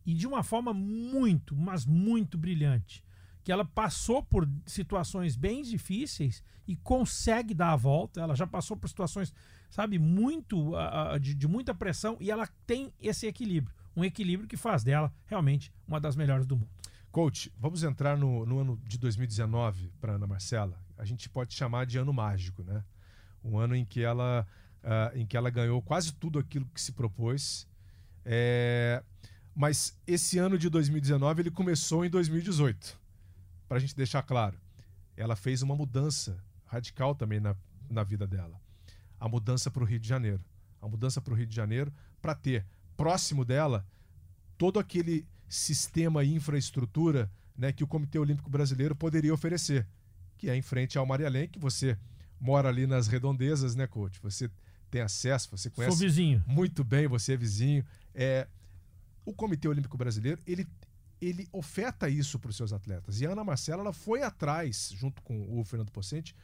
[0.04, 3.04] e de uma forma muito, mas muito brilhante.
[3.44, 8.20] Que ela passou por situações bem difíceis e consegue dar a volta.
[8.20, 9.34] Ela já passou por situações,
[9.70, 13.74] sabe, muito uh, de, de muita pressão e ela tem esse equilíbrio.
[13.96, 16.70] Um equilíbrio que faz dela realmente uma das melhores do mundo.
[17.10, 20.82] Coach, vamos entrar no, no ano de 2019 para Ana Marcela.
[20.96, 22.82] A gente pode chamar de ano mágico, né?
[23.44, 24.46] Um ano em que ela,
[24.82, 27.68] uh, em que ela ganhou quase tudo aquilo que se propôs.
[28.24, 29.02] É,
[29.54, 32.98] mas esse ano de 2019 ele começou em 2018.
[33.68, 34.58] Para a gente deixar claro,
[35.16, 37.54] ela fez uma mudança radical também na,
[37.90, 38.60] na vida dela.
[39.20, 40.42] A mudança para o Rio de Janeiro.
[40.80, 43.86] A mudança para o Rio de Janeiro para ter próximo dela
[44.56, 49.86] todo aquele sistema e infraestrutura né, que o Comitê Olímpico Brasileiro poderia oferecer,
[50.38, 51.98] que é em frente ao Maria que você
[52.40, 54.18] mora ali nas redondezas, né, coach?
[54.22, 54.50] Você
[54.90, 56.42] tem acesso, você conhece Sou vizinho.
[56.46, 57.84] muito bem, você é vizinho.
[58.14, 58.48] É,
[59.24, 60.66] o Comitê Olímpico Brasileiro ele,
[61.20, 63.20] ele oferta isso para os seus atletas.
[63.20, 66.34] E a Ana Marcela ela foi atrás, junto com o Fernando Pocente,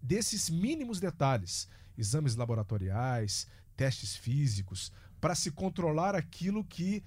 [0.00, 7.02] desses mínimos detalhes, exames laboratoriais, testes físicos, para se controlar aquilo que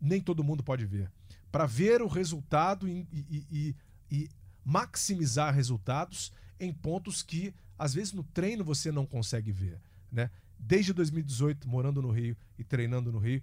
[0.00, 1.10] nem todo mundo pode ver,
[1.50, 3.76] para ver o resultado e, e, e,
[4.10, 4.30] e
[4.64, 10.30] maximizar resultados em pontos que às vezes no treino você não consegue ver, né?
[10.58, 13.42] Desde 2018, morando no Rio e treinando no Rio,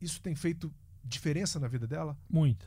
[0.00, 0.72] isso tem feito
[1.04, 2.16] diferença na vida dela?
[2.28, 2.66] Muita.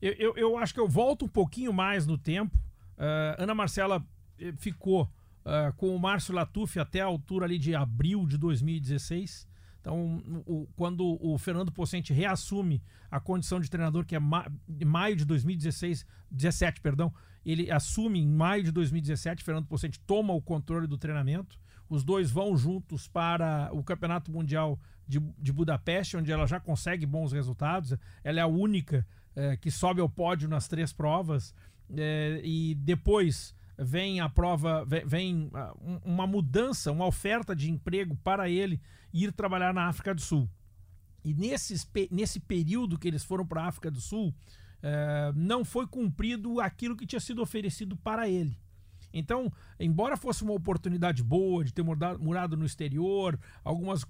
[0.00, 2.56] Eu, eu, eu acho que eu volto um pouquinho mais no tempo.
[2.96, 4.04] Uh, Ana Marcela
[4.38, 9.46] eh, ficou uh, com o Márcio Latuf até a altura ali de abril de 2016.
[9.80, 14.50] Então, o, quando o Fernando Pocente reassume a condição de treinador, que é ma
[14.84, 20.42] maio de 2016, 17, perdão, ele assume em maio de 2017, Fernando Pocente toma o
[20.42, 21.56] controle do treinamento.
[21.88, 27.06] Os dois vão juntos para o Campeonato Mundial de, de Budapeste, onde ela já consegue
[27.06, 27.94] bons resultados.
[28.24, 31.54] Ela é a única é, que sobe ao pódio nas três provas.
[31.96, 35.50] É, e depois vem a prova, vem, vem
[36.04, 38.80] uma mudança, uma oferta de emprego para ele
[39.12, 40.48] ir trabalhar na África do Sul.
[41.24, 44.34] E nesses, nesse período que eles foram para a África do Sul,
[44.82, 48.58] é, não foi cumprido aquilo que tinha sido oferecido para ele.
[49.12, 54.06] Então, embora fosse uma oportunidade boa de ter morado no exterior, algumas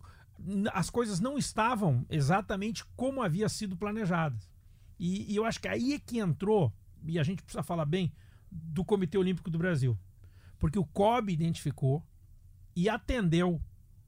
[0.72, 4.50] as coisas não estavam exatamente como havia sido planejadas.
[4.98, 6.72] E, e, eu acho que aí é que entrou,
[7.04, 8.12] e a gente precisa falar bem,
[8.50, 9.98] do Comitê Olímpico do Brasil.
[10.58, 12.04] Porque o COB identificou
[12.74, 13.60] e atendeu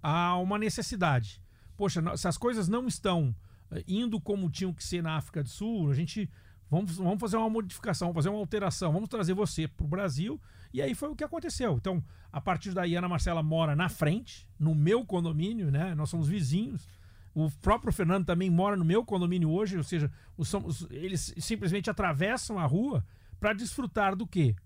[0.02, 1.42] a uma necessidade.
[1.76, 3.34] Poxa, se as coisas não estão
[3.70, 6.30] eh, indo como tinham que ser na África do Sul, a gente
[6.70, 10.40] Vamos, vamos fazer uma modificação, fazer uma alteração, vamos trazer você para o Brasil.
[10.72, 11.76] E aí foi o que aconteceu.
[11.76, 12.02] Então,
[12.32, 15.94] a partir daí, a Ana Marcela mora na frente, no meu condomínio, né?
[15.94, 16.86] Nós somos vizinhos.
[17.34, 21.88] O próprio Fernando também mora no meu condomínio hoje, ou seja, os, os, eles simplesmente
[21.88, 23.04] atravessam a rua
[23.38, 24.56] para desfrutar do quê?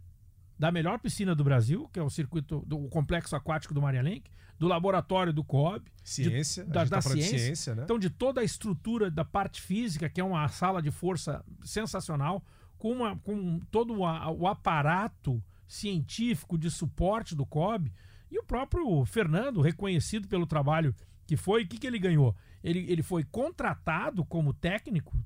[0.58, 4.30] Da melhor piscina do Brasil, que é o circuito do complexo aquático do Maria Lenk,
[4.58, 7.82] do laboratório do COB, ciência, de, da, da tá ciência, ciência né?
[7.82, 12.44] então de toda a estrutura da parte física, que é uma sala de força sensacional,
[12.78, 17.90] com, uma, com todo o, o aparato científico de suporte do COB,
[18.30, 20.94] e o próprio Fernando, reconhecido pelo trabalho
[21.26, 22.36] que foi, o que, que ele ganhou?
[22.62, 25.16] Ele, ele foi contratado como técnico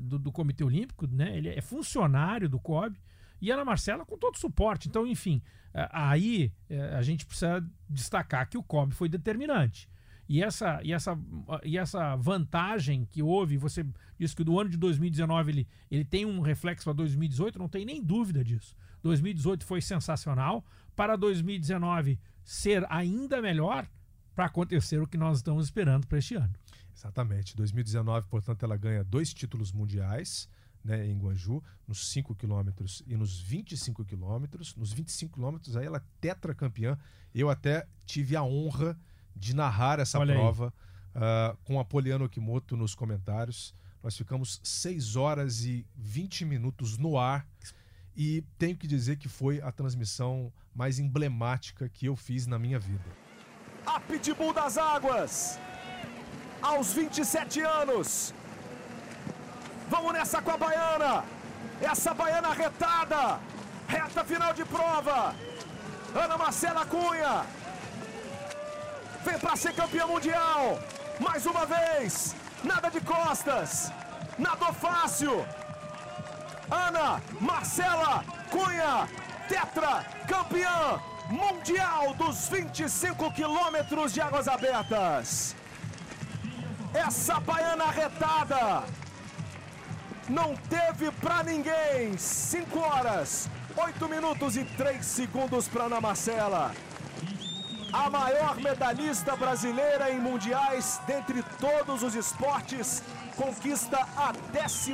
[0.00, 1.36] do, do Comitê Olímpico, né?
[1.36, 2.98] ele é funcionário do COB,
[3.40, 4.88] e Ana Marcela com todo o suporte.
[4.88, 5.42] Então, enfim,
[5.90, 6.52] aí
[6.96, 9.88] a gente precisa destacar que o COB foi determinante.
[10.28, 11.18] E essa, e essa,
[11.62, 13.84] e essa vantagem que houve, você
[14.18, 17.84] disse que do ano de 2019 ele, ele tem um reflexo para 2018, não tem
[17.84, 18.74] nem dúvida disso.
[19.04, 20.64] 2018 foi sensacional.
[20.96, 23.86] Para 2019 ser ainda melhor,
[24.34, 26.52] para acontecer o que nós estamos esperando para este ano.
[26.96, 27.54] Exatamente.
[27.54, 30.48] 2019, portanto, ela ganha dois títulos mundiais.
[30.82, 34.76] Né, em Guanju, nos 5 quilômetros e nos 25 quilômetros.
[34.76, 36.98] Nos 25 quilômetros, aí ela é tetracampeã.
[37.34, 38.94] Eu até tive a honra
[39.34, 40.74] de narrar essa Olha prova
[41.14, 43.74] uh, com a Poliana Okimoto nos comentários.
[44.02, 47.48] Nós ficamos 6 horas e 20 minutos no ar
[48.16, 52.78] e tenho que dizer que foi a transmissão mais emblemática que eu fiz na minha
[52.78, 53.04] vida.
[53.86, 55.58] A Pitbull das Águas,
[56.62, 58.34] aos 27 anos.
[59.88, 61.24] Vamos nessa com a baiana.
[61.80, 63.38] Essa baiana retada.
[63.86, 65.34] Reta final de prova.
[66.14, 67.44] Ana Marcela Cunha.
[69.24, 70.78] Vem para ser campeã mundial.
[71.20, 72.34] Mais uma vez.
[72.62, 73.92] Nada de costas.
[74.38, 75.44] Nadou fácil.
[76.70, 79.08] Ana Marcela Cunha,
[79.48, 85.56] tetra campeã mundial dos 25 quilômetros de águas abertas.
[86.92, 88.84] Essa baiana retada
[90.28, 92.16] não teve para ninguém.
[92.16, 96.72] 5 horas, 8 minutos e 3 segundos para Ana Marcela.
[97.94, 103.04] A maior medalhista brasileira em mundiais dentre todos os esportes
[103.36, 104.92] conquista a 12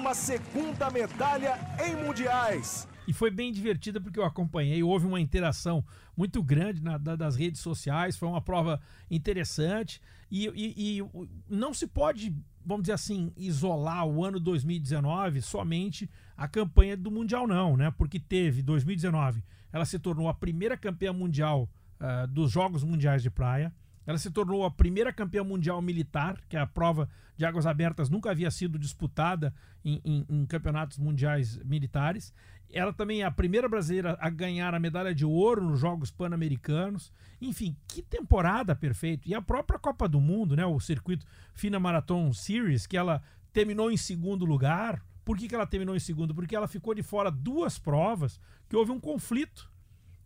[0.93, 2.87] medalha em mundiais.
[3.09, 5.83] E foi bem divertida porque eu acompanhei, houve uma interação
[6.15, 8.79] muito grande na, da, das redes sociais, foi uma prova
[9.11, 9.99] interessante
[10.31, 11.05] e, e, e,
[11.49, 17.47] não se pode, vamos dizer assim, isolar o ano 2019 somente a campanha do Mundial,
[17.47, 17.91] não, né?
[17.97, 21.67] Porque teve 2019, ela se tornou a primeira campeã mundial
[22.01, 23.73] uh, dos Jogos Mundiais de Praia.
[24.07, 28.31] Ela se tornou a primeira campeã mundial militar, que a prova de águas abertas nunca
[28.31, 32.35] havia sido disputada em, em, em, campeonatos mundiais militares.
[32.73, 37.13] Ela também é a primeira brasileira a ganhar a medalha de ouro nos Jogos Pan-Americanos.
[37.41, 39.29] Enfim, que temporada perfeita.
[39.29, 43.91] E a própria Copa do Mundo, né, o circuito FINA Marathon Series, que ela terminou
[43.91, 45.03] em segundo lugar.
[45.25, 46.35] Por que, que ela terminou em segundo?
[46.35, 49.71] Porque ela ficou de fora duas provas que houve um conflito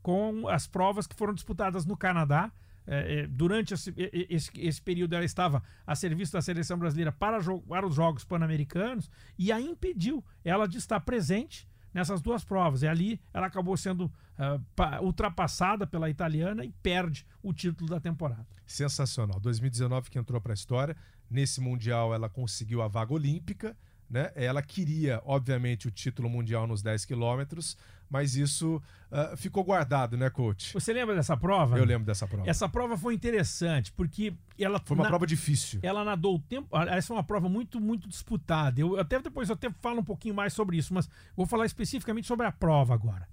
[0.05, 2.53] com as provas que foram disputadas no Canadá
[2.87, 7.39] é, é, durante esse, esse, esse, período ela estava a serviço da seleção brasileira para,
[7.67, 12.83] para os Jogos Pan-Americanos e a impediu ela de estar presente nessas duas provas.
[12.83, 18.47] E ali ela acabou sendo uh, ultrapassada pela italiana e perde o título da temporada.
[18.67, 19.41] Sensacional.
[19.41, 20.95] 2019 que entrou para a história.
[21.31, 23.75] Nesse Mundial ela conseguiu a vaga olímpica.
[24.11, 24.31] Né?
[24.35, 27.77] Ela queria, obviamente, o título mundial nos 10 quilômetros,
[28.09, 30.73] mas isso uh, ficou guardado, né, coach?
[30.73, 31.79] Você lembra dessa prova?
[31.79, 32.49] Eu lembro dessa prova.
[32.49, 34.81] Essa prova foi interessante, porque ela.
[34.85, 35.09] Foi uma na...
[35.09, 35.81] prova difícil.
[35.83, 36.69] Ela nadou o tempo.
[36.89, 38.81] Essa é uma prova muito, muito disputada.
[38.81, 42.27] Eu até depois eu até falo um pouquinho mais sobre isso, mas vou falar especificamente
[42.27, 43.29] sobre a prova agora.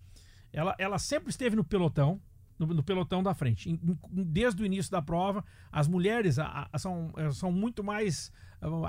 [0.54, 2.20] Ela, ela sempre esteve no pelotão,
[2.60, 3.80] no, no, pelotão da frente.
[4.12, 8.32] Desde o início da prova, as mulheres a, a, são, são muito mais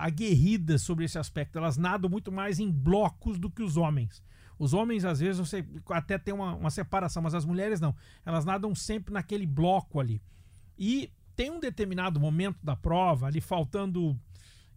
[0.01, 1.59] aguerridas sobre esse aspecto.
[1.59, 4.23] Elas nadam muito mais em blocos do que os homens.
[4.63, 7.93] Os homens, às vezes, você até tem uma, uma separação, mas as mulheres não.
[8.25, 10.23] Elas nadam sempre naquele bloco ali.
[10.79, 14.17] E tem um determinado momento da prova, ali faltando,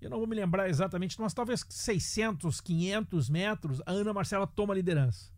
[0.02, 4.74] eu não vou me lembrar exatamente, mas talvez 600, 500 metros, a Ana Marcela toma
[4.74, 5.32] a liderança.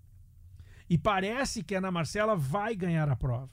[0.90, 3.50] E parece que a Ana Marcela vai ganhar a prova.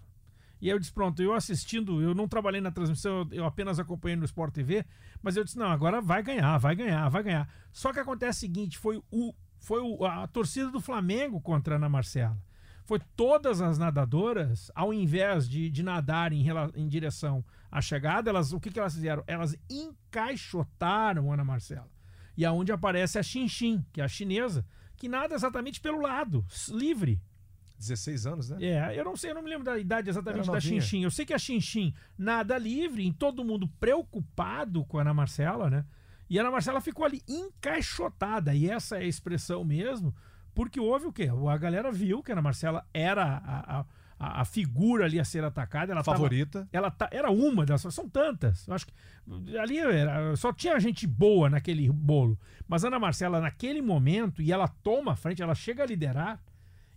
[0.61, 4.14] E aí eu disse, pronto, eu assistindo, eu não trabalhei na transmissão, eu apenas acompanhei
[4.14, 4.84] no Sport TV,
[5.20, 7.53] mas eu disse, não, agora vai ganhar, vai ganhar, vai ganhar.
[7.72, 9.34] Só que acontece o seguinte, foi, o,
[9.65, 12.39] foi o, a torcida do Flamengo contra a Ana Marcela.
[12.85, 16.45] Foi todas as nadadoras, ao invés de, de nadar em,
[16.75, 19.25] em direção à chegada, elas, o que, que elas fizeram?
[19.27, 21.89] Elas encaixotaram a Ana Marcela.
[22.37, 26.45] E aonde aparece a Xin Xin, que é a chinesa, que nada exatamente pelo lado,
[26.69, 27.21] livre.
[27.79, 28.59] 16 anos, né?
[28.61, 31.03] É, eu não sei, eu não me lembro da idade exatamente da Xinxin.
[31.03, 35.69] Eu sei que a Xinxin nada livre, em todo mundo preocupado com a Ana Marcela,
[35.69, 35.85] né?
[36.29, 40.14] E a Ana Marcela ficou ali encaixotada, e essa é a expressão mesmo,
[40.55, 41.29] porque houve o quê?
[41.51, 43.85] A galera viu que a Ana Marcela era a, a
[44.18, 45.93] a, a, figura ali a ser atacada.
[45.93, 46.61] Ela Favorita.
[46.61, 48.68] Tava, ela tá, era uma delas, são tantas.
[48.68, 48.95] Acho que
[49.59, 52.39] ali era, só tinha gente boa naquele bolo.
[52.66, 56.43] Mas Ana Marcela, naquele momento, e ela toma a frente, ela chega a liderar.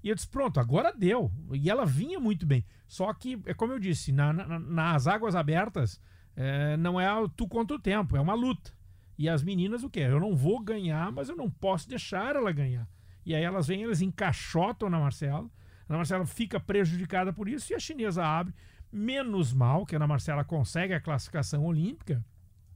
[0.03, 1.31] E eu disse: pronto, agora deu.
[1.53, 2.65] E ela vinha muito bem.
[2.87, 5.99] Só que, é como eu disse, na, na, nas águas abertas,
[6.35, 8.76] é, não é tu contra o tempo, é uma luta.
[9.17, 10.01] E as meninas, o quê?
[10.01, 12.87] Eu não vou ganhar, mas eu não posso deixar ela ganhar.
[13.25, 15.49] E aí elas vêm, elas encaixotam na Marcela
[15.89, 18.53] a Marcela fica prejudicada por isso e a chinesa abre.
[18.91, 22.23] Menos mal que a Ana Marcela consegue a classificação olímpica,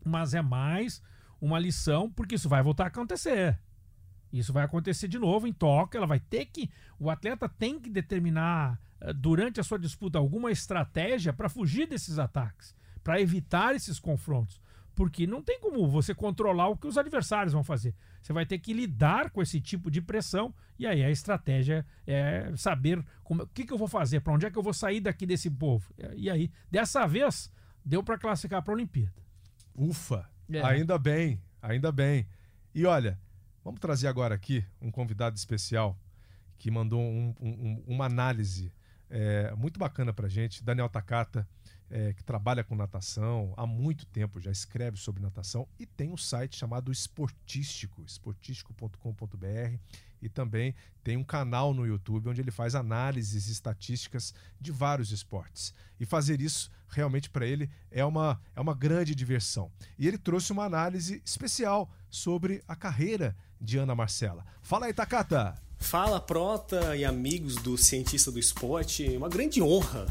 [0.04, 1.02] mas é mais
[1.40, 3.60] uma lição, porque isso vai voltar a acontecer.
[4.32, 5.98] Isso vai acontecer de novo em Tóquio.
[5.98, 6.70] Ela vai ter que.
[6.98, 12.18] O atleta tem que determinar eh, durante a sua disputa alguma estratégia para fugir desses
[12.18, 12.74] ataques,
[13.04, 14.61] para evitar esses confrontos.
[14.94, 17.96] Porque não tem como você controlar o que os adversários vão fazer.
[18.22, 22.52] Você vai ter que lidar com esse tipo de pressão e aí a estratégia é
[22.56, 25.00] saber como, o que, que eu vou fazer, para onde é que eu vou sair
[25.00, 25.94] daqui desse povo.
[26.16, 27.52] E aí, dessa vez,
[27.86, 29.14] deu para classificar para a Olimpíada.
[29.76, 30.30] Ufa!
[30.52, 30.62] É.
[30.62, 32.28] Ainda bem, ainda bem.
[32.76, 33.20] E olha,
[33.64, 35.98] vamos trazer agora aqui um convidado especial
[36.58, 38.74] que mandou um, um, uma análise
[39.10, 41.48] é, muito bacana para gente, Daniel Takata
[41.92, 46.18] é, que trabalha com natação há muito tempo, já escreve sobre natação e tem um
[46.18, 49.78] site chamado Esportístico, esportístico.com.br
[50.22, 50.74] e também
[51.04, 55.74] tem um canal no YouTube onde ele faz análises estatísticas de vários esportes.
[56.00, 59.72] E fazer isso realmente para ele é uma, é uma grande diversão.
[59.98, 64.46] E ele trouxe uma análise especial sobre a carreira de Ana Marcela.
[64.62, 65.56] Fala aí, Takata!
[65.80, 69.18] Fala, Prota e amigos do Cientista do Esporte.
[69.18, 70.06] Uma grande honra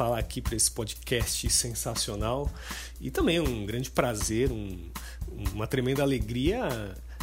[0.00, 2.50] falar aqui para esse podcast sensacional
[2.98, 4.78] e também um grande prazer, um,
[5.52, 6.66] uma tremenda alegria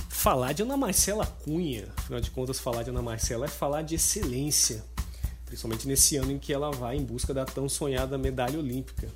[0.07, 1.87] falar de Ana Marcela Cunha.
[1.97, 4.85] Afinal de contas, falar de Ana Marcela é falar de excelência,
[5.47, 9.09] principalmente nesse ano em que ela vai em busca da tão sonhada medalha olímpica.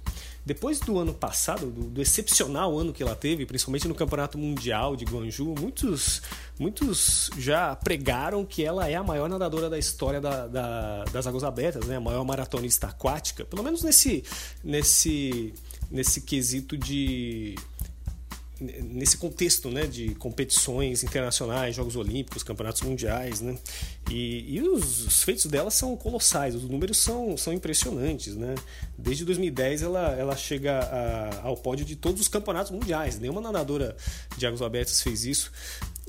[0.43, 4.95] Depois do ano passado, do, do, excepcional ano que ela teve, principalmente no Campeonato Mundial
[4.95, 6.23] de Guangzhou, muitos,
[6.61, 11.43] muitos já pregaram que ela é a maior nadadora da história da, da, das águas
[11.43, 11.95] abertas, né?
[11.95, 14.23] a maior maratonista aquática, pelo menos nesse,
[14.63, 15.55] nesse,
[15.89, 17.55] nesse quesito de
[18.61, 23.57] nesse contexto né, de competições internacionais, Jogos Olímpicos, Campeonatos Mundiais, né?
[24.11, 28.55] E, e os, os, feitos dela são colossais, os números são, são impressionantes, né?
[28.97, 33.95] Desde 2010 ela, ela chega a, ao pódio de todos os campeonatos mundiais, nenhuma nadadora
[34.37, 35.49] de águas abertas fez isso.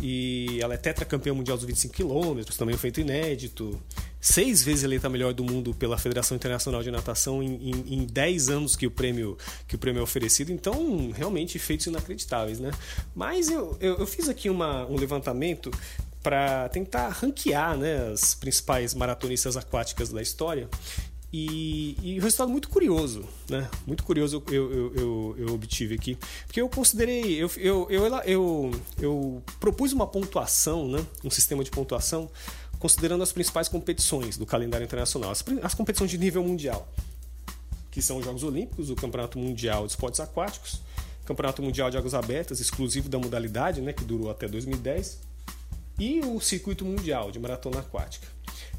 [0.01, 3.81] E ela é tetracampeã mundial dos 25 quilômetros, também um feito inédito
[4.23, 8.07] seis vezes eleita a melhor do mundo pela Federação Internacional de Natação em, em, em
[8.07, 9.37] dez anos que o prêmio
[9.67, 10.53] que o prêmio é oferecido.
[10.53, 12.71] Então, realmente feitos inacreditáveis, né?
[13.15, 15.73] Mas eu, eu, eu fiz aqui uma, um levantamento
[16.23, 20.69] para tentar ranquear né, as principais maratonistas aquáticas da história.
[21.35, 23.67] E, e um resultado muito curioso, né?
[23.87, 26.19] Muito curioso eu, eu, eu, eu obtive aqui.
[26.47, 27.89] Porque eu considerei, eu, eu,
[28.27, 28.71] eu,
[29.01, 31.05] eu, propus uma pontuação, né?
[31.25, 32.31] um sistema de pontuação
[32.79, 36.87] considerando as principais competições do calendário internacional, as, as competições de nível mundial,
[37.93, 40.83] que são os Jogos Olímpicos, o Campeonato Mundial de Esportes Aquáticos,
[41.25, 45.21] Campeonato Mundial de Águas Abertas, exclusivo da modalidade, né, que durou até 2010,
[45.99, 48.27] e o Circuito Mundial de Maratona Aquática.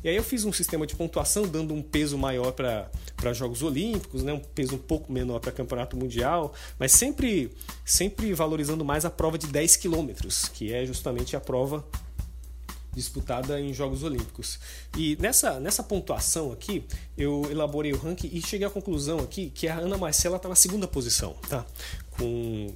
[0.04, 4.22] E aí eu fiz um sistema de pontuação dando um peso maior para Jogos Olímpicos,
[4.22, 4.34] né?
[4.34, 7.50] um peso um pouco menor para Campeonato Mundial, mas sempre,
[7.86, 11.86] sempre valorizando mais a prova de 10 quilômetros, que é justamente a prova
[12.94, 14.60] disputada em Jogos Olímpicos.
[14.98, 16.86] E nessa, nessa pontuação aqui,
[17.18, 20.56] eu elaborei o ranking e cheguei à conclusão aqui que a Ana Marcela está na
[20.56, 21.66] segunda posição, tá?
[22.18, 22.74] Com,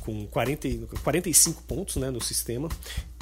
[0.00, 2.68] com 40, 45 pontos né, no sistema.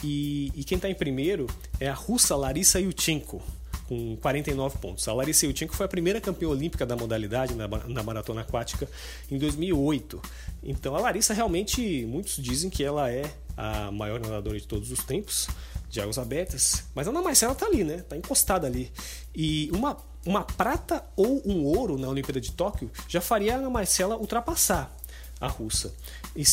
[0.02, 1.46] E, e quem está em primeiro
[1.80, 3.42] é a russa Larissa Yutchenko,
[3.88, 5.08] com 49 pontos.
[5.08, 8.88] A Larissa Yutchenko foi a primeira campeã olímpica da modalidade na, na maratona aquática
[9.30, 10.20] em 2008.
[10.62, 13.24] Então a Larissa realmente, muitos dizem que ela é
[13.56, 15.48] a maior nadadora de todos os tempos
[15.90, 18.04] de águas abertas, mas a Ana Marcela tá ali, né?
[18.08, 18.92] Tá encostada ali.
[19.34, 23.70] E uma, uma prata ou um ouro na Olimpíada de Tóquio já faria a Ana
[23.70, 24.94] Marcela ultrapassar
[25.40, 25.94] a russa.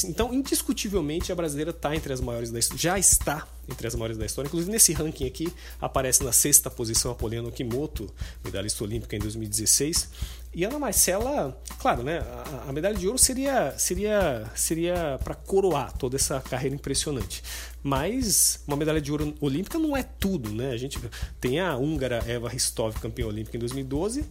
[0.05, 4.17] Então, indiscutivelmente, a brasileira está entre as maiores da história, já está entre as maiores
[4.17, 4.47] da história.
[4.47, 8.11] Inclusive, nesse ranking aqui, aparece na sexta posição a Poliana Okimoto,
[8.43, 10.09] medalhista olímpica em 2016.
[10.53, 15.91] E Ana Marcela, claro, né, a, a medalha de ouro seria seria seria para coroar
[15.97, 17.43] toda essa carreira impressionante.
[17.83, 20.71] Mas uma medalha de ouro olímpica não é tudo, né?
[20.71, 20.97] A gente
[21.41, 24.25] tem a húngara Eva Ristov, campeã olímpica em 2012,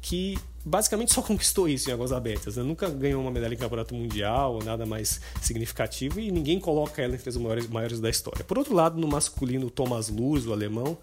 [0.00, 2.56] que basicamente só conquistou isso em águas abertas.
[2.56, 2.62] Né?
[2.62, 7.14] Nunca ganhou uma medalha em campeonato mundial ou nada mais significativo e ninguém coloca ela
[7.14, 8.44] entre as maiores, maiores da história.
[8.44, 10.98] Por outro lado, no masculino, Thomas Lurs, o alemão,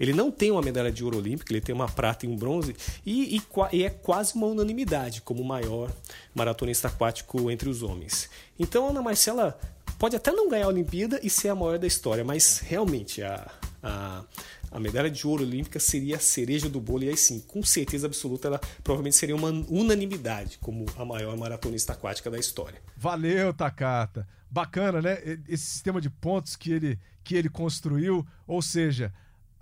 [0.00, 2.74] ele não tem uma medalha de ouro olímpica, ele tem uma prata e um bronze,
[3.04, 3.42] e, e,
[3.72, 5.92] e, é quase uma unanimidade como o maior
[6.34, 8.28] maratonista aquático entre os homens.
[8.58, 9.58] Então, Ana Marcela
[9.98, 13.48] pode até não ganhar a Olimpíada e ser a maior da história, mas realmente a,
[13.82, 14.24] a,
[14.72, 18.06] a medalha de ouro olímpica seria a cereja do bolo, e aí sim, com certeza
[18.06, 22.80] absoluta, ela provavelmente seria uma unanimidade como a maior maratonista aquática da história.
[22.96, 24.26] Valeu, Takata.
[24.50, 25.18] Bacana, né?
[25.46, 29.12] Esse sistema de pontos que ele, que ele construiu, ou seja,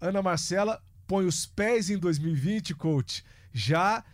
[0.00, 4.04] Ana Marcela põe os pés em 2020, coach, já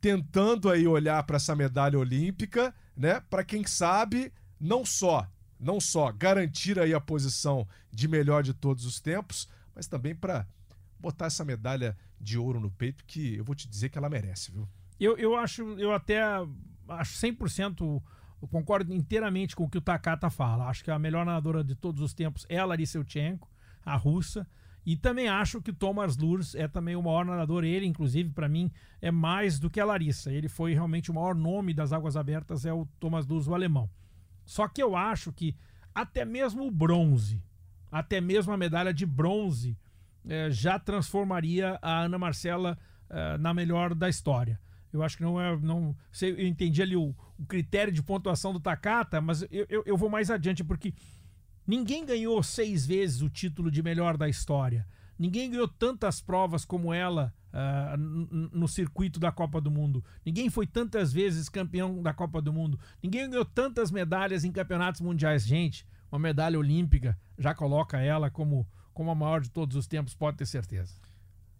[0.00, 3.20] tentando aí olhar para essa medalha olímpica, né?
[3.28, 5.26] Para quem sabe, não só,
[5.58, 10.46] não só garantir aí a posição de melhor de todos os tempos, mas também para
[10.98, 14.52] botar essa medalha de ouro no peito que eu vou te dizer que ela merece,
[14.52, 14.68] viu?
[14.98, 16.22] Eu, eu acho, eu até
[16.88, 18.02] acho 100%
[18.44, 20.68] eu concordo inteiramente com o que o Takata fala.
[20.68, 23.50] Acho que a melhor nadadora de todos os tempos é a Larissa Eutchenko,
[23.82, 24.46] a russa.
[24.84, 27.64] E também acho que Thomas Lurs é também o maior nadador.
[27.64, 28.70] Ele, inclusive, para mim,
[29.00, 30.30] é mais do que a Larissa.
[30.30, 33.88] Ele foi realmente o maior nome das águas abertas, é o Thomas Lurs, o alemão.
[34.44, 35.56] Só que eu acho que
[35.94, 37.42] até mesmo o bronze,
[37.96, 39.78] até mesmo a medalha de bronze,
[40.26, 42.78] é, já transformaria a Ana Marcela
[43.08, 44.60] é, na melhor da história.
[44.92, 45.56] Eu acho que não é.
[45.56, 49.96] Não, eu entendi ali o, o critério de pontuação do Takata, mas eu, eu, eu
[49.96, 50.94] vou mais adiante, porque
[51.66, 54.86] Ninguém ganhou seis vezes o título de melhor da história.
[55.18, 60.04] Ninguém ganhou tantas provas como ela uh, no circuito da Copa do Mundo.
[60.24, 62.78] Ninguém foi tantas vezes campeão da Copa do Mundo.
[63.02, 65.46] Ninguém ganhou tantas medalhas em campeonatos mundiais.
[65.46, 70.14] Gente, uma medalha olímpica já coloca ela como, como a maior de todos os tempos,
[70.14, 70.94] pode ter certeza.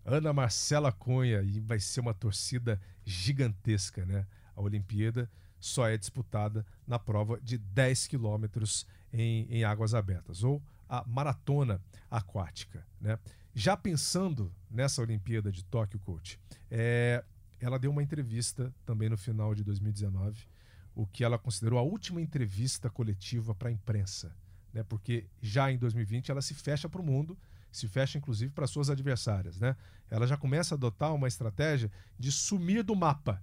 [0.04, 4.24] Ana Marcela Cunha, e vai ser uma torcida gigantesca, né?
[4.54, 5.28] A Olimpíada
[5.58, 11.80] só é disputada na prova de 10 quilômetros em, em águas abertas, ou a maratona
[12.08, 12.86] aquática.
[13.00, 13.18] Né?
[13.52, 16.38] Já pensando nessa Olimpíada de Tóquio, coach,
[16.70, 17.24] é,
[17.58, 20.46] ela deu uma entrevista também no final de 2019,
[20.94, 24.32] o que ela considerou a última entrevista coletiva para a imprensa,
[24.74, 24.82] né?
[24.82, 27.38] porque já em 2020 ela se fecha para o mundo,
[27.70, 29.60] se fecha inclusive para suas adversárias.
[29.60, 29.76] Né?
[30.10, 33.42] Ela já começa a adotar uma estratégia de sumir do mapa.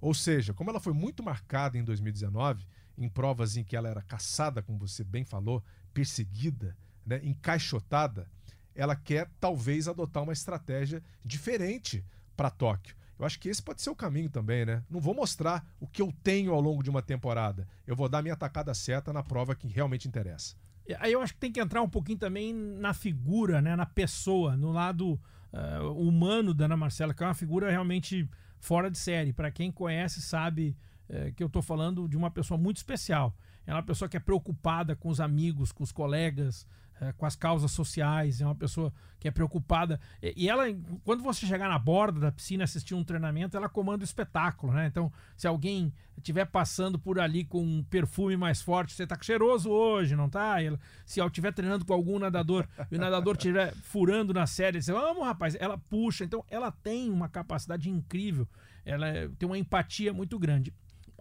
[0.00, 2.66] Ou seja, como ela foi muito marcada em 2019,
[2.98, 8.28] em provas em que ela era caçada, como você bem falou, perseguida, né, encaixotada,
[8.74, 12.04] ela quer talvez adotar uma estratégia diferente
[12.36, 12.94] para Tóquio.
[13.18, 14.82] Eu acho que esse pode ser o caminho também, né?
[14.90, 17.66] Não vou mostrar o que eu tenho ao longo de uma temporada.
[17.86, 20.54] Eu vou dar minha atacada certa na prova que realmente interessa.
[21.00, 23.74] Aí eu acho que tem que entrar um pouquinho também na figura, né?
[23.74, 25.20] Na pessoa, no lado
[25.52, 28.28] uh, humano da Ana Marcela, que é uma figura realmente
[28.60, 29.32] fora de série.
[29.32, 30.76] Para quem conhece, sabe
[31.08, 33.34] é, que eu estou falando de uma pessoa muito especial.
[33.66, 36.66] É uma pessoa que é preocupada com os amigos, com os colegas,
[37.00, 38.40] é, com as causas sociais.
[38.40, 40.00] É uma pessoa que é preocupada.
[40.22, 40.64] E, ela,
[41.04, 44.86] quando você chegar na borda da piscina assistir um treinamento, ela comanda o espetáculo, né?
[44.86, 49.70] Então, se alguém estiver passando por ali com um perfume mais forte, você está cheiroso
[49.70, 50.62] hoje, não tá?
[50.62, 54.80] Ela, se ela estiver treinando com algum nadador e o nadador estiver furando na série,
[54.80, 56.24] você vamos, rapaz, ela puxa.
[56.24, 58.48] Então, ela tem uma capacidade incrível.
[58.84, 60.72] Ela tem uma empatia muito grande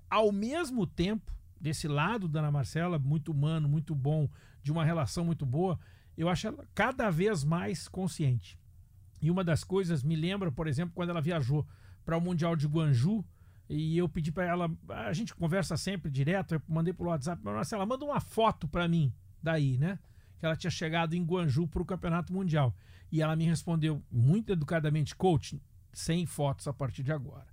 [0.09, 4.29] ao mesmo tempo, desse lado da Ana Marcela, muito humano, muito bom,
[4.65, 5.79] de uma relação muito boa,
[6.17, 8.57] eu acho ela cada vez mais consciente.
[9.21, 11.67] E uma das coisas me lembra, por exemplo, quando ela viajou
[12.03, 13.23] para o Mundial de Guanju,
[13.69, 17.85] e eu pedi para ela, a gente conversa sempre direto, eu mandei pelo WhatsApp, Marcela,
[17.85, 19.99] manda uma foto para mim daí, né?
[20.39, 22.75] Que ela tinha chegado em Guanju para o Campeonato Mundial.
[23.11, 25.61] E ela me respondeu muito educadamente, coach,
[25.93, 27.47] sem fotos a partir de agora.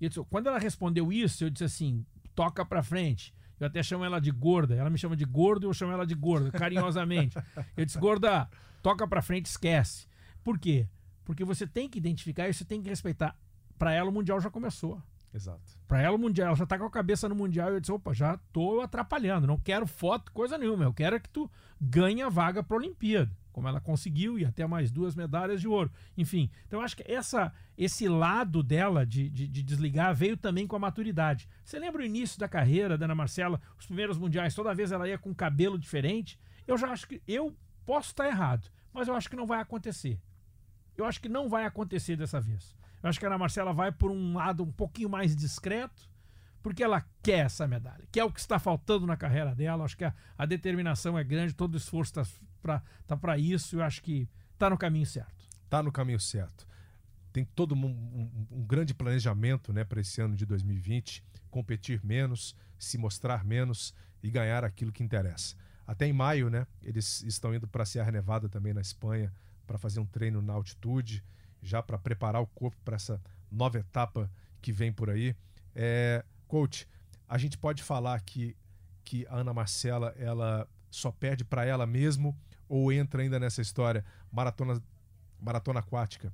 [0.00, 2.04] E disse, quando ela respondeu isso, eu disse assim:
[2.34, 3.32] toca pra frente.
[3.58, 4.74] Eu até chamo ela de gorda.
[4.74, 7.36] Ela me chama de gordo e eu chamo ela de gorda, carinhosamente.
[7.76, 8.48] eu disse, gorda,
[8.82, 10.06] toca pra frente, esquece.
[10.44, 10.86] Por quê?
[11.24, 13.36] Porque você tem que identificar e você tem que respeitar.
[13.78, 15.02] Para ela, o Mundial já começou.
[15.34, 15.60] Exato.
[15.86, 17.70] Para ela, o Mundial, ela já tá com a cabeça no Mundial.
[17.70, 19.46] E eu disse, opa, já tô atrapalhando.
[19.46, 20.84] Não quero foto, coisa nenhuma.
[20.84, 21.50] Eu quero que tu
[21.80, 23.30] ganhe a vaga pra Olimpíada.
[23.56, 25.90] Como ela conseguiu, e até mais duas medalhas de ouro.
[26.14, 30.66] Enfim, então eu acho que essa, esse lado dela de, de, de, desligar veio também
[30.66, 31.48] com a maturidade.
[31.64, 35.08] Você lembra o início da carreira da Ana Marcela, os primeiros mundiais, toda vez ela
[35.08, 36.38] ia com cabelo diferente?
[36.66, 37.22] Eu já acho que.
[37.26, 40.20] Eu posso estar errado, mas eu acho que não vai acontecer.
[40.94, 42.76] Eu acho que não vai acontecer dessa vez.
[43.02, 46.10] Eu acho que a Ana Marcela vai por um lado um pouquinho mais discreto
[46.62, 49.84] porque ela quer essa medalha, que é o que está faltando na carreira dela.
[49.84, 52.24] Acho que a, a determinação é grande, todo o esforço está
[52.66, 53.76] para tá isso.
[53.76, 55.46] Eu acho que está no caminho certo.
[55.64, 56.66] Está no caminho certo.
[57.32, 62.56] Tem todo um, um, um grande planejamento né, para esse ano de 2020: competir menos,
[62.78, 65.54] se mostrar menos e ganhar aquilo que interessa.
[65.86, 69.32] Até em maio, né, eles estão indo para a Serra Nevada também na Espanha
[69.66, 71.22] para fazer um treino na altitude,
[71.62, 75.36] já para preparar o corpo para essa nova etapa que vem por aí.
[75.74, 76.88] É, Coach,
[77.28, 78.56] a gente pode falar que,
[79.04, 82.36] que a Ana Marcela ela só perde para ela mesmo
[82.68, 84.82] ou entra ainda nessa história maratona
[85.38, 86.32] maratona aquática,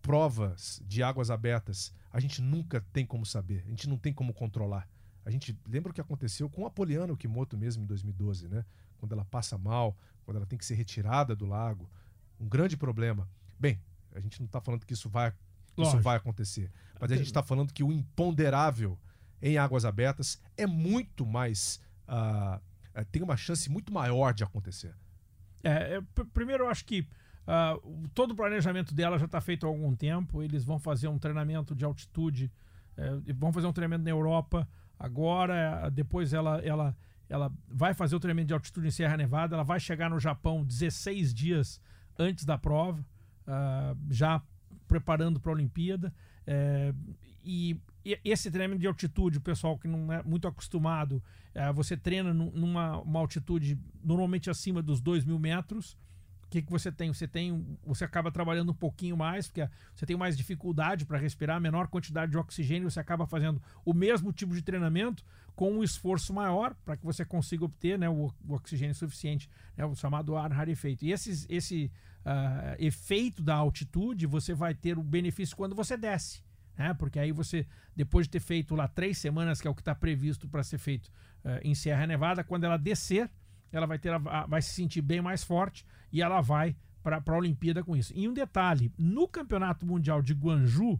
[0.00, 4.32] provas de águas abertas, a gente nunca tem como saber, a gente não tem como
[4.32, 4.88] controlar.
[5.24, 8.64] A gente lembra o que aconteceu com a Poliana Okimoto mesmo em 2012, né?
[8.96, 11.88] Quando ela passa mal, quando ela tem que ser retirada do lago,
[12.40, 13.28] um grande problema.
[13.58, 13.78] Bem,
[14.14, 15.32] a gente não está falando que isso vai,
[15.76, 18.98] isso vai acontecer, mas a gente está falando que o imponderável
[19.40, 21.80] em águas abertas é muito mais.
[22.08, 22.60] Uh,
[23.12, 24.94] tem uma chance muito maior de acontecer.
[25.62, 26.00] É, é
[26.32, 30.42] primeiro, eu acho que uh, todo o planejamento dela já está feito há algum tempo.
[30.42, 32.50] Eles vão fazer um treinamento de altitude,
[32.96, 34.68] é, vão fazer um treinamento na Europa.
[34.98, 36.96] Agora, depois ela, ela,
[37.28, 39.54] ela vai fazer o treinamento de altitude em Serra Nevada.
[39.54, 41.80] Ela vai chegar no Japão 16 dias
[42.18, 43.00] antes da prova,
[43.46, 44.42] uh, já
[44.86, 46.12] preparando para a Olimpíada.
[46.50, 46.94] É,
[47.44, 47.78] e
[48.24, 51.22] esse treinamento de altitude, o pessoal que não é muito acostumado,
[51.54, 55.92] é, você treina numa uma altitude normalmente acima dos 2 mil metros.
[56.44, 57.12] O que, que você tem?
[57.12, 61.60] Você tem, você acaba trabalhando um pouquinho mais, porque você tem mais dificuldade para respirar,
[61.60, 65.22] menor quantidade de oxigênio, você acaba fazendo o mesmo tipo de treinamento
[65.54, 69.84] com um esforço maior para que você consiga obter né, o, o oxigênio suficiente, né,
[69.84, 71.04] o chamado ar rarefeito.
[71.04, 71.90] E esses, esse
[72.28, 76.42] uh, efeito da altitude você vai ter o benefício quando você desce
[76.78, 76.94] né?
[76.94, 79.94] Porque aí você, depois de ter feito lá três semanas, que é o que está
[79.94, 81.08] previsto para ser feito
[81.44, 83.28] uh, em Serra Nevada, quando ela descer,
[83.72, 87.36] ela vai, ter, a, vai se sentir bem mais forte e ela vai para a
[87.36, 88.12] Olimpíada com isso.
[88.14, 90.98] E um detalhe: no Campeonato Mundial de Guanju,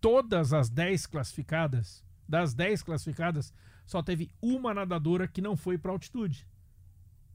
[0.00, 3.52] todas as 10 classificadas, das 10 classificadas,
[3.84, 6.48] só teve uma nadadora que não foi para altitude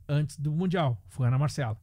[0.07, 1.80] antes do Mundial, foi Ana Marcela.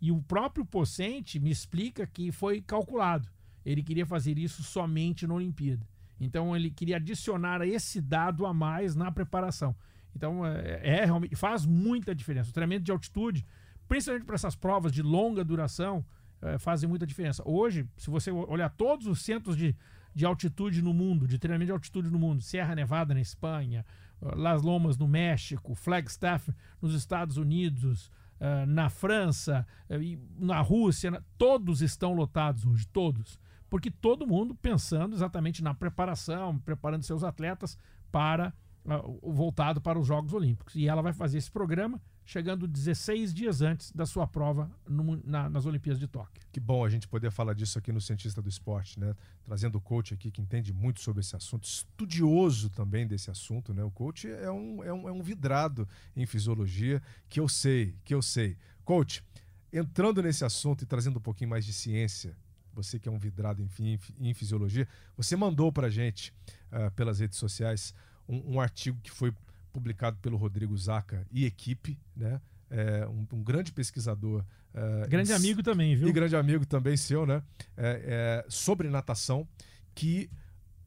[0.00, 3.28] E o próprio Pocente me explica que foi calculado
[3.70, 5.86] ele queria fazer isso somente na Olimpíada.
[6.18, 9.76] Então ele queria adicionar esse dado a mais na preparação.
[10.16, 12.50] Então é, é realmente faz muita diferença.
[12.50, 13.44] O treinamento de altitude,
[13.86, 16.04] principalmente para essas provas de longa duração,
[16.40, 17.42] é, fazem muita diferença.
[17.46, 19.76] Hoje, se você olhar todos os centros de,
[20.14, 23.84] de altitude no mundo, de treinamento de altitude no mundo, Serra Nevada na Espanha,
[24.20, 28.10] Las Lomas no México, Flagstaff nos Estados Unidos,
[28.40, 33.38] uh, na França, uh, na Rússia, todos estão lotados hoje, todos
[33.70, 37.78] porque todo mundo pensando exatamente na preparação, preparando seus atletas
[38.10, 38.52] para
[38.84, 40.74] uh, voltado para os Jogos Olímpicos.
[40.74, 45.48] E ela vai fazer esse programa chegando 16 dias antes da sua prova no, na,
[45.48, 46.42] nas Olimpíadas de Tóquio.
[46.52, 49.16] Que bom a gente poder falar disso aqui no Cientista do Esporte, né?
[49.46, 53.82] Trazendo o coach aqui que entende muito sobre esse assunto, estudioso também desse assunto, né?
[53.82, 57.00] O coach é um, é um, é um vidrado em fisiologia
[57.30, 58.58] que eu sei, que eu sei.
[58.84, 59.24] Coach,
[59.72, 62.36] entrando nesse assunto e trazendo um pouquinho mais de ciência
[62.74, 66.32] você que é um vidrado enfim, em fisiologia, você mandou para gente
[66.70, 67.92] uh, pelas redes sociais
[68.28, 69.32] um, um, artigo que foi
[69.72, 72.40] publicado pelo Rodrigo Zaca e equipe, né?
[72.70, 74.44] É, um, um, grande pesquisador.
[74.74, 76.08] Uh, grande amigo também, viu?
[76.08, 77.42] E grande amigo também seu, né?
[77.76, 79.48] É, é, sobre natação,
[79.94, 80.30] que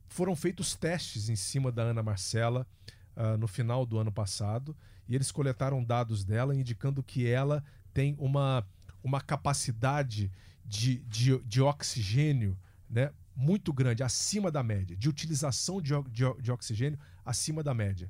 [0.07, 2.67] foram feitos testes em cima da Ana Marcela
[3.15, 4.75] uh, no final do ano passado
[5.07, 7.63] e eles coletaram dados dela indicando que ela
[7.93, 8.65] tem uma,
[9.03, 10.31] uma capacidade
[10.65, 12.57] de, de, de oxigênio
[12.89, 18.09] né, muito grande, acima da média, de utilização de, de, de oxigênio acima da média.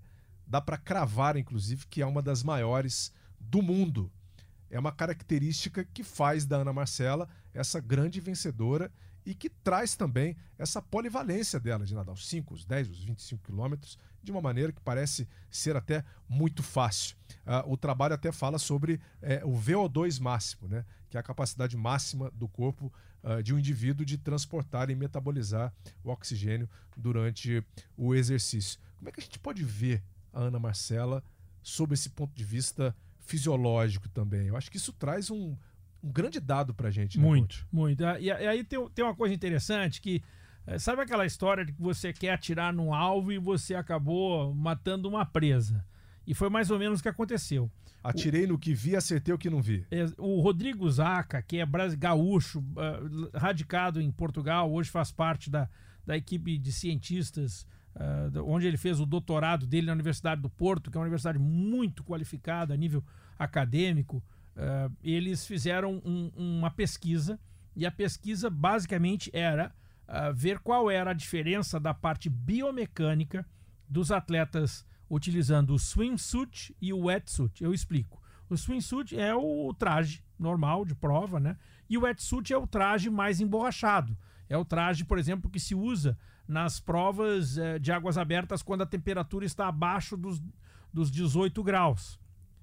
[0.51, 4.11] Dá para cravar, inclusive, que é uma das maiores do mundo.
[4.69, 8.91] É uma característica que faz da Ana Marcela essa grande vencedora
[9.25, 13.41] e que traz também essa polivalência dela de nadar os 5, os 10, os 25
[13.41, 17.15] quilômetros de uma maneira que parece ser até muito fácil.
[17.45, 20.83] Uh, o trabalho até fala sobre é, o VO2 máximo, né?
[21.09, 22.91] que é a capacidade máxima do corpo
[23.23, 25.73] uh, de um indivíduo de transportar e metabolizar
[26.03, 28.81] o oxigênio durante o exercício.
[28.97, 30.03] Como é que a gente pode ver
[30.33, 31.23] a Ana Marcela
[31.61, 34.47] sob esse ponto de vista fisiológico também?
[34.47, 35.55] Eu acho que isso traz um,
[36.03, 37.17] um grande dado pra gente.
[37.17, 38.03] Né, muito, muito.
[38.19, 40.23] E, e aí tem, tem uma coisa interessante que
[40.65, 45.09] é, sabe aquela história de que você quer atirar no alvo e você acabou matando
[45.09, 45.83] uma presa?
[46.25, 47.69] E foi mais ou menos o que aconteceu.
[48.03, 49.85] Atirei o, no que vi, acertei o que não vi.
[49.91, 51.65] É, o Rodrigo Zaca, que é
[51.97, 55.69] gaúcho, uh, radicado em Portugal, hoje faz parte da,
[56.05, 57.65] da equipe de cientistas,
[57.95, 61.39] uh, onde ele fez o doutorado dele na Universidade do Porto, que é uma universidade
[61.39, 63.03] muito qualificada a nível
[63.37, 64.23] acadêmico.
[64.55, 67.39] Uh, eles fizeram um, uma pesquisa,
[67.75, 69.73] e a pesquisa basicamente era
[70.35, 73.45] ver qual era a diferença da parte biomecânica
[73.87, 77.63] dos atletas utilizando o swimsuit e o wetsuit.
[77.63, 78.21] Eu explico.
[78.49, 81.57] O swimsuit é o traje normal de prova, né?
[81.89, 84.17] E o wetsuit é o traje mais emborrachado.
[84.49, 86.17] É o traje, por exemplo, que se usa
[86.51, 90.43] nas provas eh, de águas abertas quando a temperatura está abaixo dos,
[90.93, 92.19] dos 18 graus.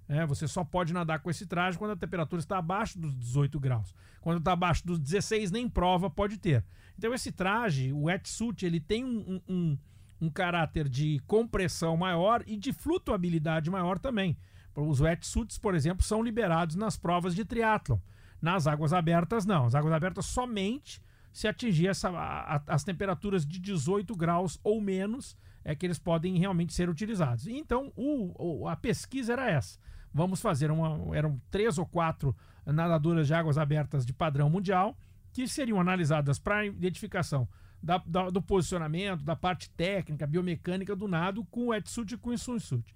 [0.06, 3.58] É, você só pode nadar com esse traje quando a temperatura está abaixo dos 18
[3.58, 3.94] graus.
[4.20, 6.64] Quando está abaixo dos 16, nem prova pode ter.
[6.98, 9.78] Então, esse traje, o wetsuit, ele tem um, um,
[10.20, 14.36] um caráter de compressão maior e de flutuabilidade maior também.
[14.74, 17.98] Os wetsuits, por exemplo, são liberados nas provas de triatlon.
[18.40, 19.66] Nas águas abertas, não.
[19.66, 21.00] As águas abertas somente
[21.32, 26.38] se atingir essa, a, as temperaturas de 18 graus ou menos é que eles podem
[26.38, 27.46] realmente ser utilizados.
[27.46, 29.78] Então, o, o, a pesquisa era essa.
[30.12, 31.14] Vamos fazer uma.
[31.16, 34.96] Eram três ou quatro nadadoras de águas abertas de padrão mundial
[35.32, 37.48] que seriam analisadas para identificação
[37.82, 42.30] da, da, do posicionamento, da parte técnica, biomecânica do nado com o wetsuit e com
[42.30, 42.94] o swimsuit.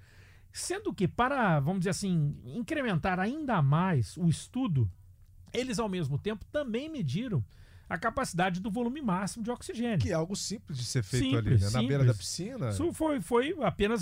[0.53, 4.91] Sendo que, para, vamos dizer assim, incrementar ainda mais o estudo,
[5.53, 7.45] eles ao mesmo tempo também mediram
[7.93, 9.99] a capacidade do volume máximo de oxigênio.
[9.99, 11.83] Que é algo simples de ser feito simples, ali, né?
[11.83, 12.71] na beira da piscina.
[12.71, 14.01] Isso foi, foi apenas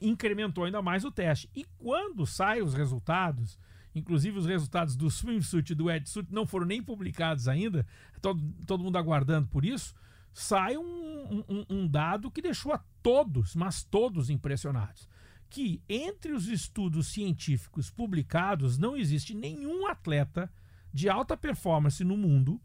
[0.00, 1.50] incrementou ainda mais o teste.
[1.52, 3.58] E quando saem os resultados,
[3.96, 7.84] inclusive os resultados do swimsuit e do wetsuit não foram nem publicados ainda,
[8.20, 9.92] todo, todo mundo aguardando por isso,
[10.32, 15.08] sai um, um, um dado que deixou a todos, mas todos impressionados.
[15.50, 20.48] Que entre os estudos científicos publicados não existe nenhum atleta
[20.94, 22.60] de alta performance no mundo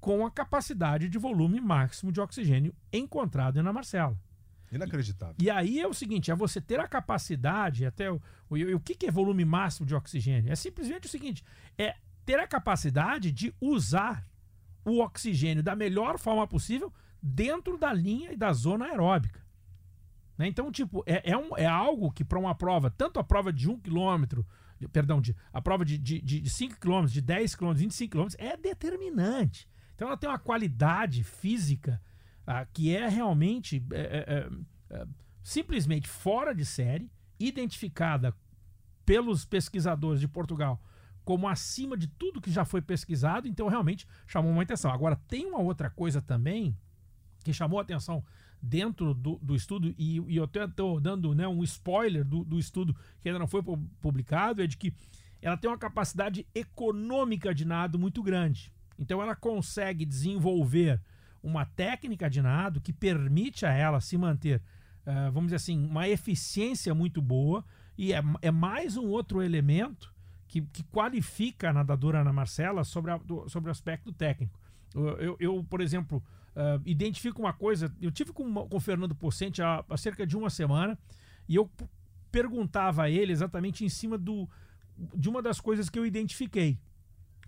[0.00, 4.16] com a capacidade de volume máximo de oxigênio encontrado na Marcela.
[4.70, 5.34] Inacreditável.
[5.38, 8.20] E, e, aí é o seguinte: é você ter a capacidade, até o,
[8.50, 10.52] o, o que, que é volume máximo de oxigênio?
[10.52, 11.42] É simplesmente o seguinte:
[11.76, 14.26] é ter a capacidade de usar
[14.84, 16.92] o oxigênio da melhor forma possível
[17.22, 19.40] dentro da linha e da zona aeróbica.
[20.36, 20.46] Né?
[20.46, 23.68] Então, tipo, é, é, um, é algo que para uma prova, tanto a prova de
[23.68, 24.42] 1 km,
[24.92, 28.56] perdão, de, a prova de, de, de 5 km, de 10 km, 25 km, é
[28.56, 29.68] determinante.
[29.98, 32.00] Então ela tem uma qualidade física
[32.46, 35.06] ah, que é realmente é, é, é,
[35.42, 38.32] simplesmente fora de série, identificada
[39.04, 40.80] pelos pesquisadores de Portugal
[41.24, 44.92] como acima de tudo que já foi pesquisado, então realmente chamou uma atenção.
[44.92, 46.74] Agora, tem uma outra coisa também
[47.44, 48.24] que chamou a atenção
[48.62, 52.94] dentro do, do estudo, e, e eu estou dando né, um spoiler do, do estudo
[53.20, 53.62] que ainda não foi
[54.00, 54.94] publicado, é de que
[55.42, 58.72] ela tem uma capacidade econômica de nado muito grande.
[58.98, 61.00] Então ela consegue desenvolver
[61.42, 64.60] uma técnica de nado que permite a ela se manter,
[65.06, 67.64] uh, vamos dizer assim, uma eficiência muito boa,
[67.96, 70.12] e é, é mais um outro elemento
[70.46, 74.58] que, que qualifica a nadadora Ana Marcela sobre, a, do, sobre o aspecto técnico.
[74.94, 76.22] Eu, eu, por exemplo,
[76.56, 77.94] uh, identifico uma coisa.
[78.00, 80.98] Eu tive com, com o Fernando Pocente há, há cerca de uma semana
[81.48, 81.70] e eu
[82.30, 84.48] perguntava a ele exatamente em cima do,
[85.14, 86.78] de uma das coisas que eu identifiquei.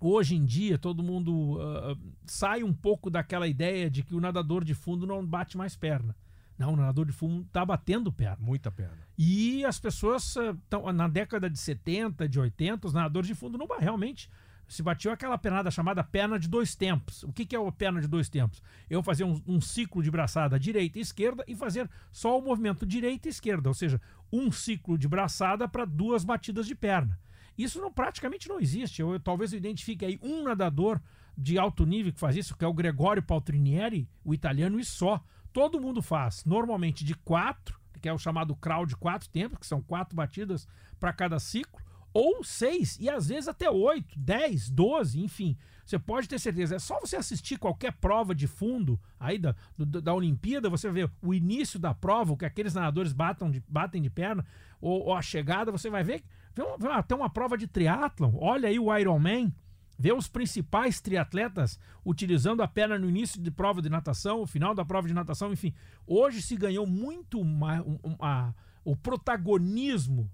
[0.01, 4.65] Hoje em dia, todo mundo uh, sai um pouco daquela ideia de que o nadador
[4.65, 6.17] de fundo não bate mais perna.
[6.57, 8.39] Não, o nadador de fundo está batendo perna.
[8.41, 8.97] Muita perna.
[9.19, 10.85] E as pessoas estão.
[10.85, 14.31] Uh, na década de 70, de 80, os nadadores de fundo não realmente
[14.71, 17.25] se batiu aquela penada chamada perna de dois tempos.
[17.25, 18.63] O que, que é a perna de dois tempos?
[18.89, 22.87] Eu fazer um, um, ciclo de braçada direita e esquerda e fazer só o movimento
[22.87, 24.01] direita e esquerda, ou seja,
[24.33, 27.19] um ciclo de braçada para duas batidas de perna.
[27.57, 29.03] Isso não, praticamente não existe.
[29.03, 31.01] Eu, eu, talvez eu identifique aí um nadador
[31.37, 35.23] de alto nível que faz isso, que é o Gregório Paltrinieri, o italiano, e só.
[35.53, 39.67] Todo mundo faz, normalmente de quatro, que é o chamado crawl de quatro tempos, que
[39.67, 41.81] são quatro batidas para cada ciclo,
[42.13, 45.57] ou seis, e às vezes até oito, dez, doze, enfim.
[45.85, 46.77] Você pode ter certeza.
[46.77, 51.09] É só você assistir qualquer prova de fundo aí da, do, da Olimpíada, você vê
[51.21, 54.45] o início da prova, o que aqueles nadadores batam de, batem de perna,
[54.81, 56.23] ou, ou a chegada, você vai ver,
[56.55, 58.33] vê, vê até uma prova de triatlon.
[58.37, 59.53] Olha aí o Ironman.
[59.99, 64.75] Vê os principais triatletas utilizando a perna no início de prova de natação, o final
[64.75, 65.75] da prova de natação, enfim.
[66.07, 70.31] Hoje se ganhou muito mais um, um, a, o protagonismo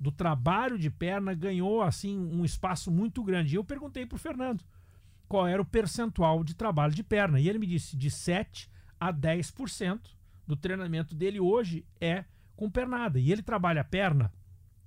[0.00, 3.54] do trabalho de perna ganhou assim um espaço muito grande.
[3.54, 4.64] E eu perguntei para o Fernando
[5.28, 7.38] qual era o percentual de trabalho de perna.
[7.38, 10.00] E ele me disse de 7 a 10%
[10.46, 12.24] do treinamento dele hoje é
[12.56, 13.20] com pernada.
[13.20, 14.32] E ele trabalha a perna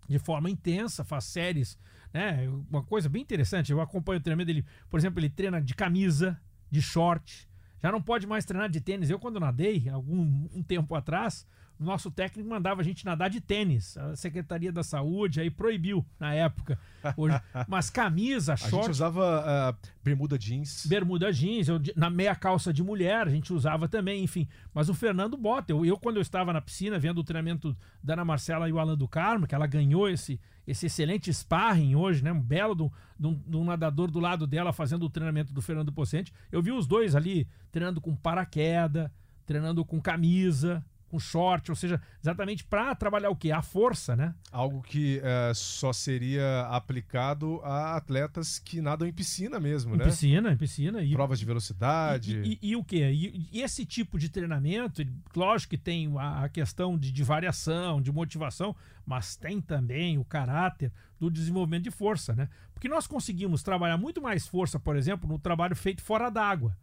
[0.08, 1.78] de forma intensa, faz séries,
[2.14, 2.48] né?
[2.70, 6.40] Uma coisa bem interessante, eu acompanho o treinamento dele, por exemplo, ele treina de camisa,
[6.70, 7.48] de short,
[7.82, 9.10] já não pode mais treinar de tênis.
[9.10, 11.46] Eu, quando nadei, algum um tempo atrás,
[11.84, 13.98] nosso técnico mandava a gente nadar de tênis.
[13.98, 16.80] A Secretaria da Saúde aí proibiu na época.
[17.18, 18.76] Hoje, mas camisa, short.
[18.76, 20.86] A gente usava uh, bermuda jeans.
[20.86, 24.48] Bermuda jeans, eu, na meia calça de mulher, a gente usava também, enfim.
[24.74, 25.72] Mas o Fernando bota.
[25.74, 28.80] Eu, eu, quando eu estava na piscina vendo o treinamento da Ana Marcela e o
[28.80, 32.32] Alan do Carmo, que ela ganhou esse, esse excelente sparring hoje, né?
[32.32, 36.34] Um belo de um, nadador do lado dela fazendo o treinamento do Fernando Pocente.
[36.52, 39.10] Eu vi os dois ali treinando com paraquedas,
[39.46, 40.84] treinando com camisa,
[41.16, 43.52] com short, ou seja, exatamente para trabalhar o que?
[43.52, 44.36] A força, né?
[44.52, 50.06] Algo que é, só seria aplicado a atletas que nadam em piscina mesmo, em né?
[50.06, 51.02] Piscina, em piscina.
[51.02, 52.42] E, Provas de velocidade.
[52.42, 52.98] E, e, e o que?
[52.98, 55.02] E, esse tipo de treinamento,
[55.36, 60.26] lógico que tem a, a questão de, de variação, de motivação, mas tem também o
[60.26, 62.50] caráter do desenvolvimento de força, né?
[62.74, 66.76] Porque nós conseguimos trabalhar muito mais força, por exemplo, no trabalho feito fora d'água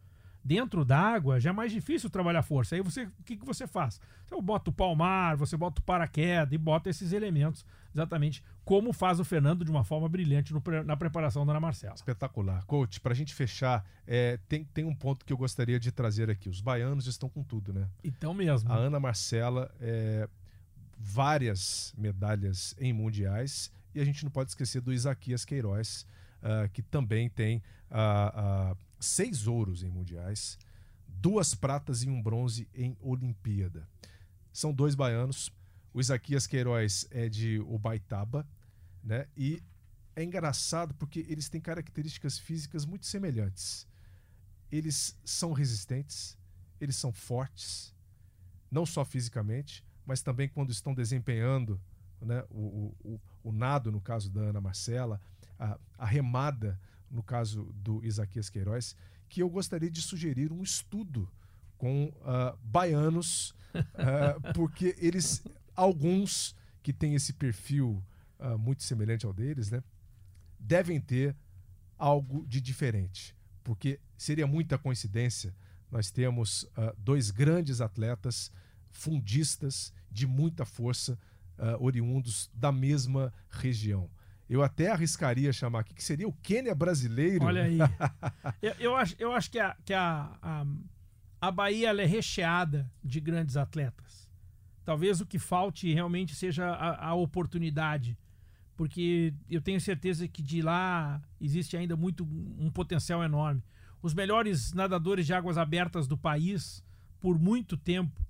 [0.45, 2.75] dentro d'água já é mais difícil trabalhar força.
[2.75, 4.01] Aí você, o que, que você faz?
[4.27, 7.65] Você bota o palmar, você bota o paraquedas e bota esses elementos
[7.95, 11.95] exatamente como faz o Fernando de uma forma brilhante no, na preparação da Ana Marcela.
[11.95, 12.65] Espetacular.
[12.65, 16.31] Coach, para a gente fechar, é, tem, tem um ponto que eu gostaria de trazer
[16.31, 16.49] aqui.
[16.49, 17.89] Os baianos estão com tudo, né?
[18.03, 18.73] Então mesmo.
[18.73, 20.29] A Ana Marcela, é,
[20.99, 26.07] várias medalhas em mundiais e a gente não pode esquecer do Isaquias Queiroz,
[26.43, 30.59] uh, que também tem uh, uh, seis ouros em mundiais,
[31.07, 33.89] duas pratas e um bronze em Olimpíada.
[34.53, 35.51] São dois baianos.
[35.95, 38.47] O Isaquias Queiroz é de Ubaitaba,
[39.05, 39.27] né?
[39.37, 39.63] E
[40.15, 43.87] é engraçado porque eles têm características físicas muito semelhantes.
[44.71, 46.39] Eles são resistentes,
[46.81, 47.95] eles são fortes,
[48.71, 51.81] não só fisicamente, mas também quando estão desempenhando
[52.21, 55.21] né, o, o, o, nado, no caso da Ana Marcela,
[55.59, 56.81] a, a remada
[57.13, 58.97] no caso do Isaquias Queiroz,
[59.29, 61.29] que eu gostaria de sugerir um estudo
[61.77, 65.45] com uh, baianos, uh, porque eles,
[65.77, 68.03] alguns que têm esse perfil
[68.39, 69.83] uh, muito semelhante ao deles, né,
[70.59, 71.37] devem ter
[71.99, 75.55] algo de diferente, porque seria muita coincidência
[75.91, 78.51] nós temos dois grandes atletas
[78.91, 81.19] fundistas de muita força,
[81.79, 84.09] oriundos da mesma região.
[84.49, 87.45] Eu até arriscaria chamar aqui que seria o Quênia brasileiro.
[87.45, 87.79] Olha aí.
[88.61, 90.67] eu, eu, acho, eu acho que a, que a, a,
[91.41, 94.31] a Bahia é recheada de grandes atletas.
[94.85, 98.19] Talvez o que falte realmente seja a, a oportunidade.
[98.77, 102.25] Porque eu tenho certeza que de lá existe ainda muito
[102.59, 103.63] um potencial enorme.
[104.03, 106.83] Os melhores nadadores de águas abertas do país,
[107.21, 108.21] por muito tempo,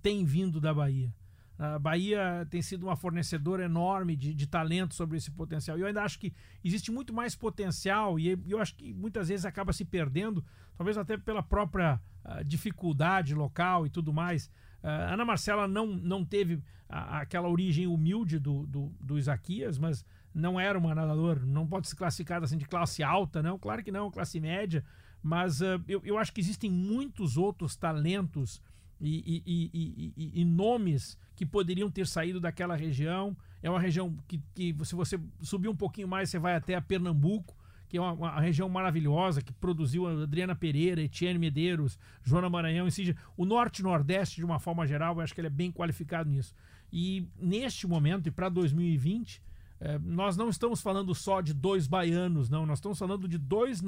[0.00, 1.12] têm vindo da Bahia.
[1.58, 5.76] A Bahia tem sido uma fornecedora enorme de, de talento sobre esse potencial.
[5.76, 6.32] E eu ainda acho que
[6.62, 10.44] existe muito mais potencial e eu acho que muitas vezes acaba se perdendo,
[10.76, 14.46] talvez até pela própria uh, dificuldade local e tudo mais.
[14.84, 20.04] Uh, Ana Marcela não, não teve a, aquela origem humilde do, do, do Isaquias, mas
[20.32, 23.58] não era uma nadadora, não pode se classificar assim de classe alta, não.
[23.58, 24.84] Claro que não, classe média.
[25.20, 28.62] Mas uh, eu, eu acho que existem muitos outros talentos
[29.00, 33.36] e, e, e, e, nomes que poderiam ter saído daquela região.
[33.62, 36.80] É uma região que, que se você subir um pouquinho mais, você vai até a
[36.80, 37.56] Pernambuco,
[37.88, 42.86] que é uma, uma região maravilhosa, que produziu a Adriana Pereira, Etienne Medeiros, Joana Maranhão,
[42.86, 45.50] ou seja, o norte e nordeste, de uma forma geral, eu acho que ele é
[45.50, 46.54] bem qualificado nisso.
[46.92, 49.40] E neste momento, e para 2020,
[49.80, 53.80] eh, nós não estamos falando só de dois baianos, não, nós estamos falando de dois,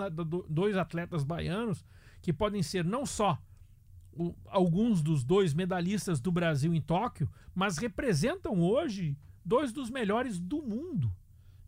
[0.48, 1.84] dois atletas baianos
[2.22, 3.38] que podem ser não só
[4.46, 10.62] alguns dos dois medalhistas do Brasil em Tóquio, mas representam hoje dois dos melhores do
[10.62, 11.14] mundo.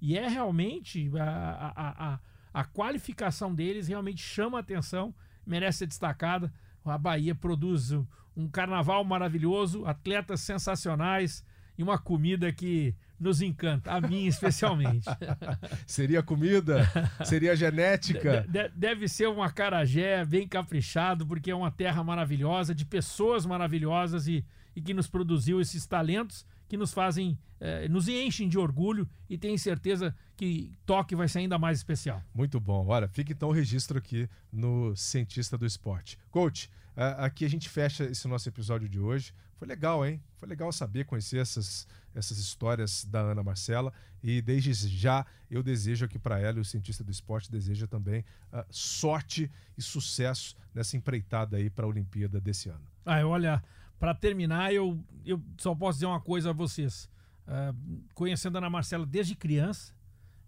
[0.01, 2.21] E é realmente a, a, a,
[2.53, 5.15] a qualificação deles realmente chama a atenção,
[5.47, 6.53] merece ser destacada.
[6.85, 7.93] A Bahia produz
[8.37, 11.45] um carnaval maravilhoso, atletas sensacionais
[11.77, 15.07] e uma comida que nos encanta, a mim especialmente.
[15.87, 16.89] Seria comida?
[17.25, 18.45] Seria genética?
[18.49, 23.47] De, de, deve ser um acarajé bem caprichado, porque é uma terra maravilhosa, de pessoas
[23.47, 24.45] maravilhosas e,
[24.75, 29.37] e que nos produziu esses talentos que nos fazem, eh, nos enchem de orgulho e
[29.37, 32.23] tenho certeza que toque vai ser ainda mais especial.
[32.35, 32.87] Muito bom.
[32.89, 36.19] Olha, fica então o registro aqui no Cientista do Esporte.
[36.31, 39.35] Coach, aqui a gente fecha esse nosso episódio de hoje.
[39.57, 40.21] Foi legal, hein?
[40.39, 43.93] Foi legal saber, conhecer essas, essas histórias da Ana Marcela.
[44.23, 48.25] E desde já eu desejo aqui para ela, e o cientista do esporte deseja também
[48.53, 52.85] uh, sorte e sucesso nessa empreitada aí para a Olimpíada desse ano.
[53.05, 53.63] Ah, olha,
[53.99, 57.09] para terminar, eu, eu só posso dizer uma coisa a vocês.
[57.47, 59.93] Uh, conhecendo a Ana Marcela desde criança,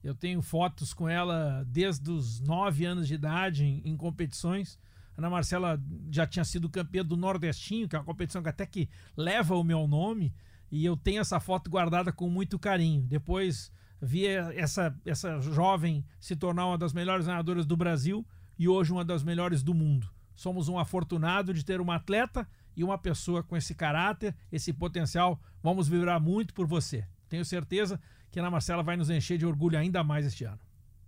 [0.02, 4.78] eu tenho fotos com ela desde os 9 anos de idade em, em competições.
[5.16, 8.88] Ana Marcela já tinha sido campeã do Nordestinho, que é uma competição que até que
[9.16, 10.34] leva o meu nome,
[10.70, 13.02] e eu tenho essa foto guardada com muito carinho.
[13.02, 18.26] Depois vi essa, essa jovem se tornar uma das melhores nadadoras do Brasil
[18.58, 20.08] e hoje uma das melhores do mundo.
[20.34, 22.46] Somos um afortunado de ter uma atleta
[22.76, 25.40] e uma pessoa com esse caráter, esse potencial.
[25.62, 27.06] Vamos vibrar muito por você.
[27.28, 28.00] Tenho certeza
[28.30, 30.58] que a Ana Marcela vai nos encher de orgulho ainda mais este ano.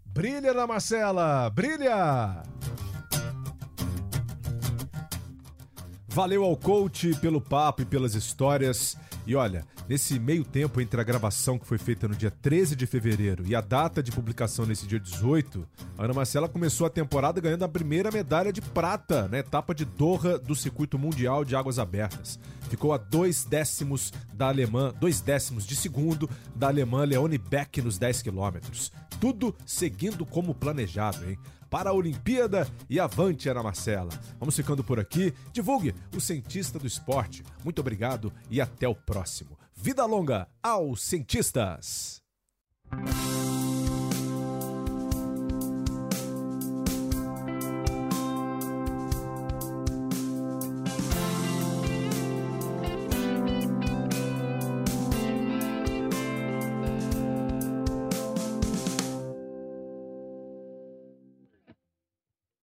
[0.05, 1.51] Brilha, Ana Marcela!
[1.51, 2.43] Brilha!
[6.17, 8.97] Valeu ao coach pelo papo e pelas histórias.
[9.27, 12.87] E olha, nesse meio tempo entre a gravação que foi feita no dia 13 de
[12.87, 17.39] fevereiro e a data de publicação nesse dia 18, a Ana Marcela começou a temporada
[17.39, 21.79] ganhando a primeira medalha de prata na etapa de Doha do Circuito Mundial de Águas
[21.79, 22.41] Abertas.
[22.71, 27.99] Ficou a dois décimos da alemã, dois décimos de segundo da alemã Leone Beck nos
[27.99, 28.91] 10 quilômetros.
[29.21, 31.39] Tudo seguindo como planejado, hein?
[31.71, 34.11] para a Olimpíada e avante, Ana Marcela.
[34.39, 35.35] Vamos ficando por aqui.
[35.53, 37.43] Divulgue o cientista do esporte.
[37.65, 39.59] Muito obrigado e até o próximo.
[39.75, 42.23] Vida longa aos cientistas!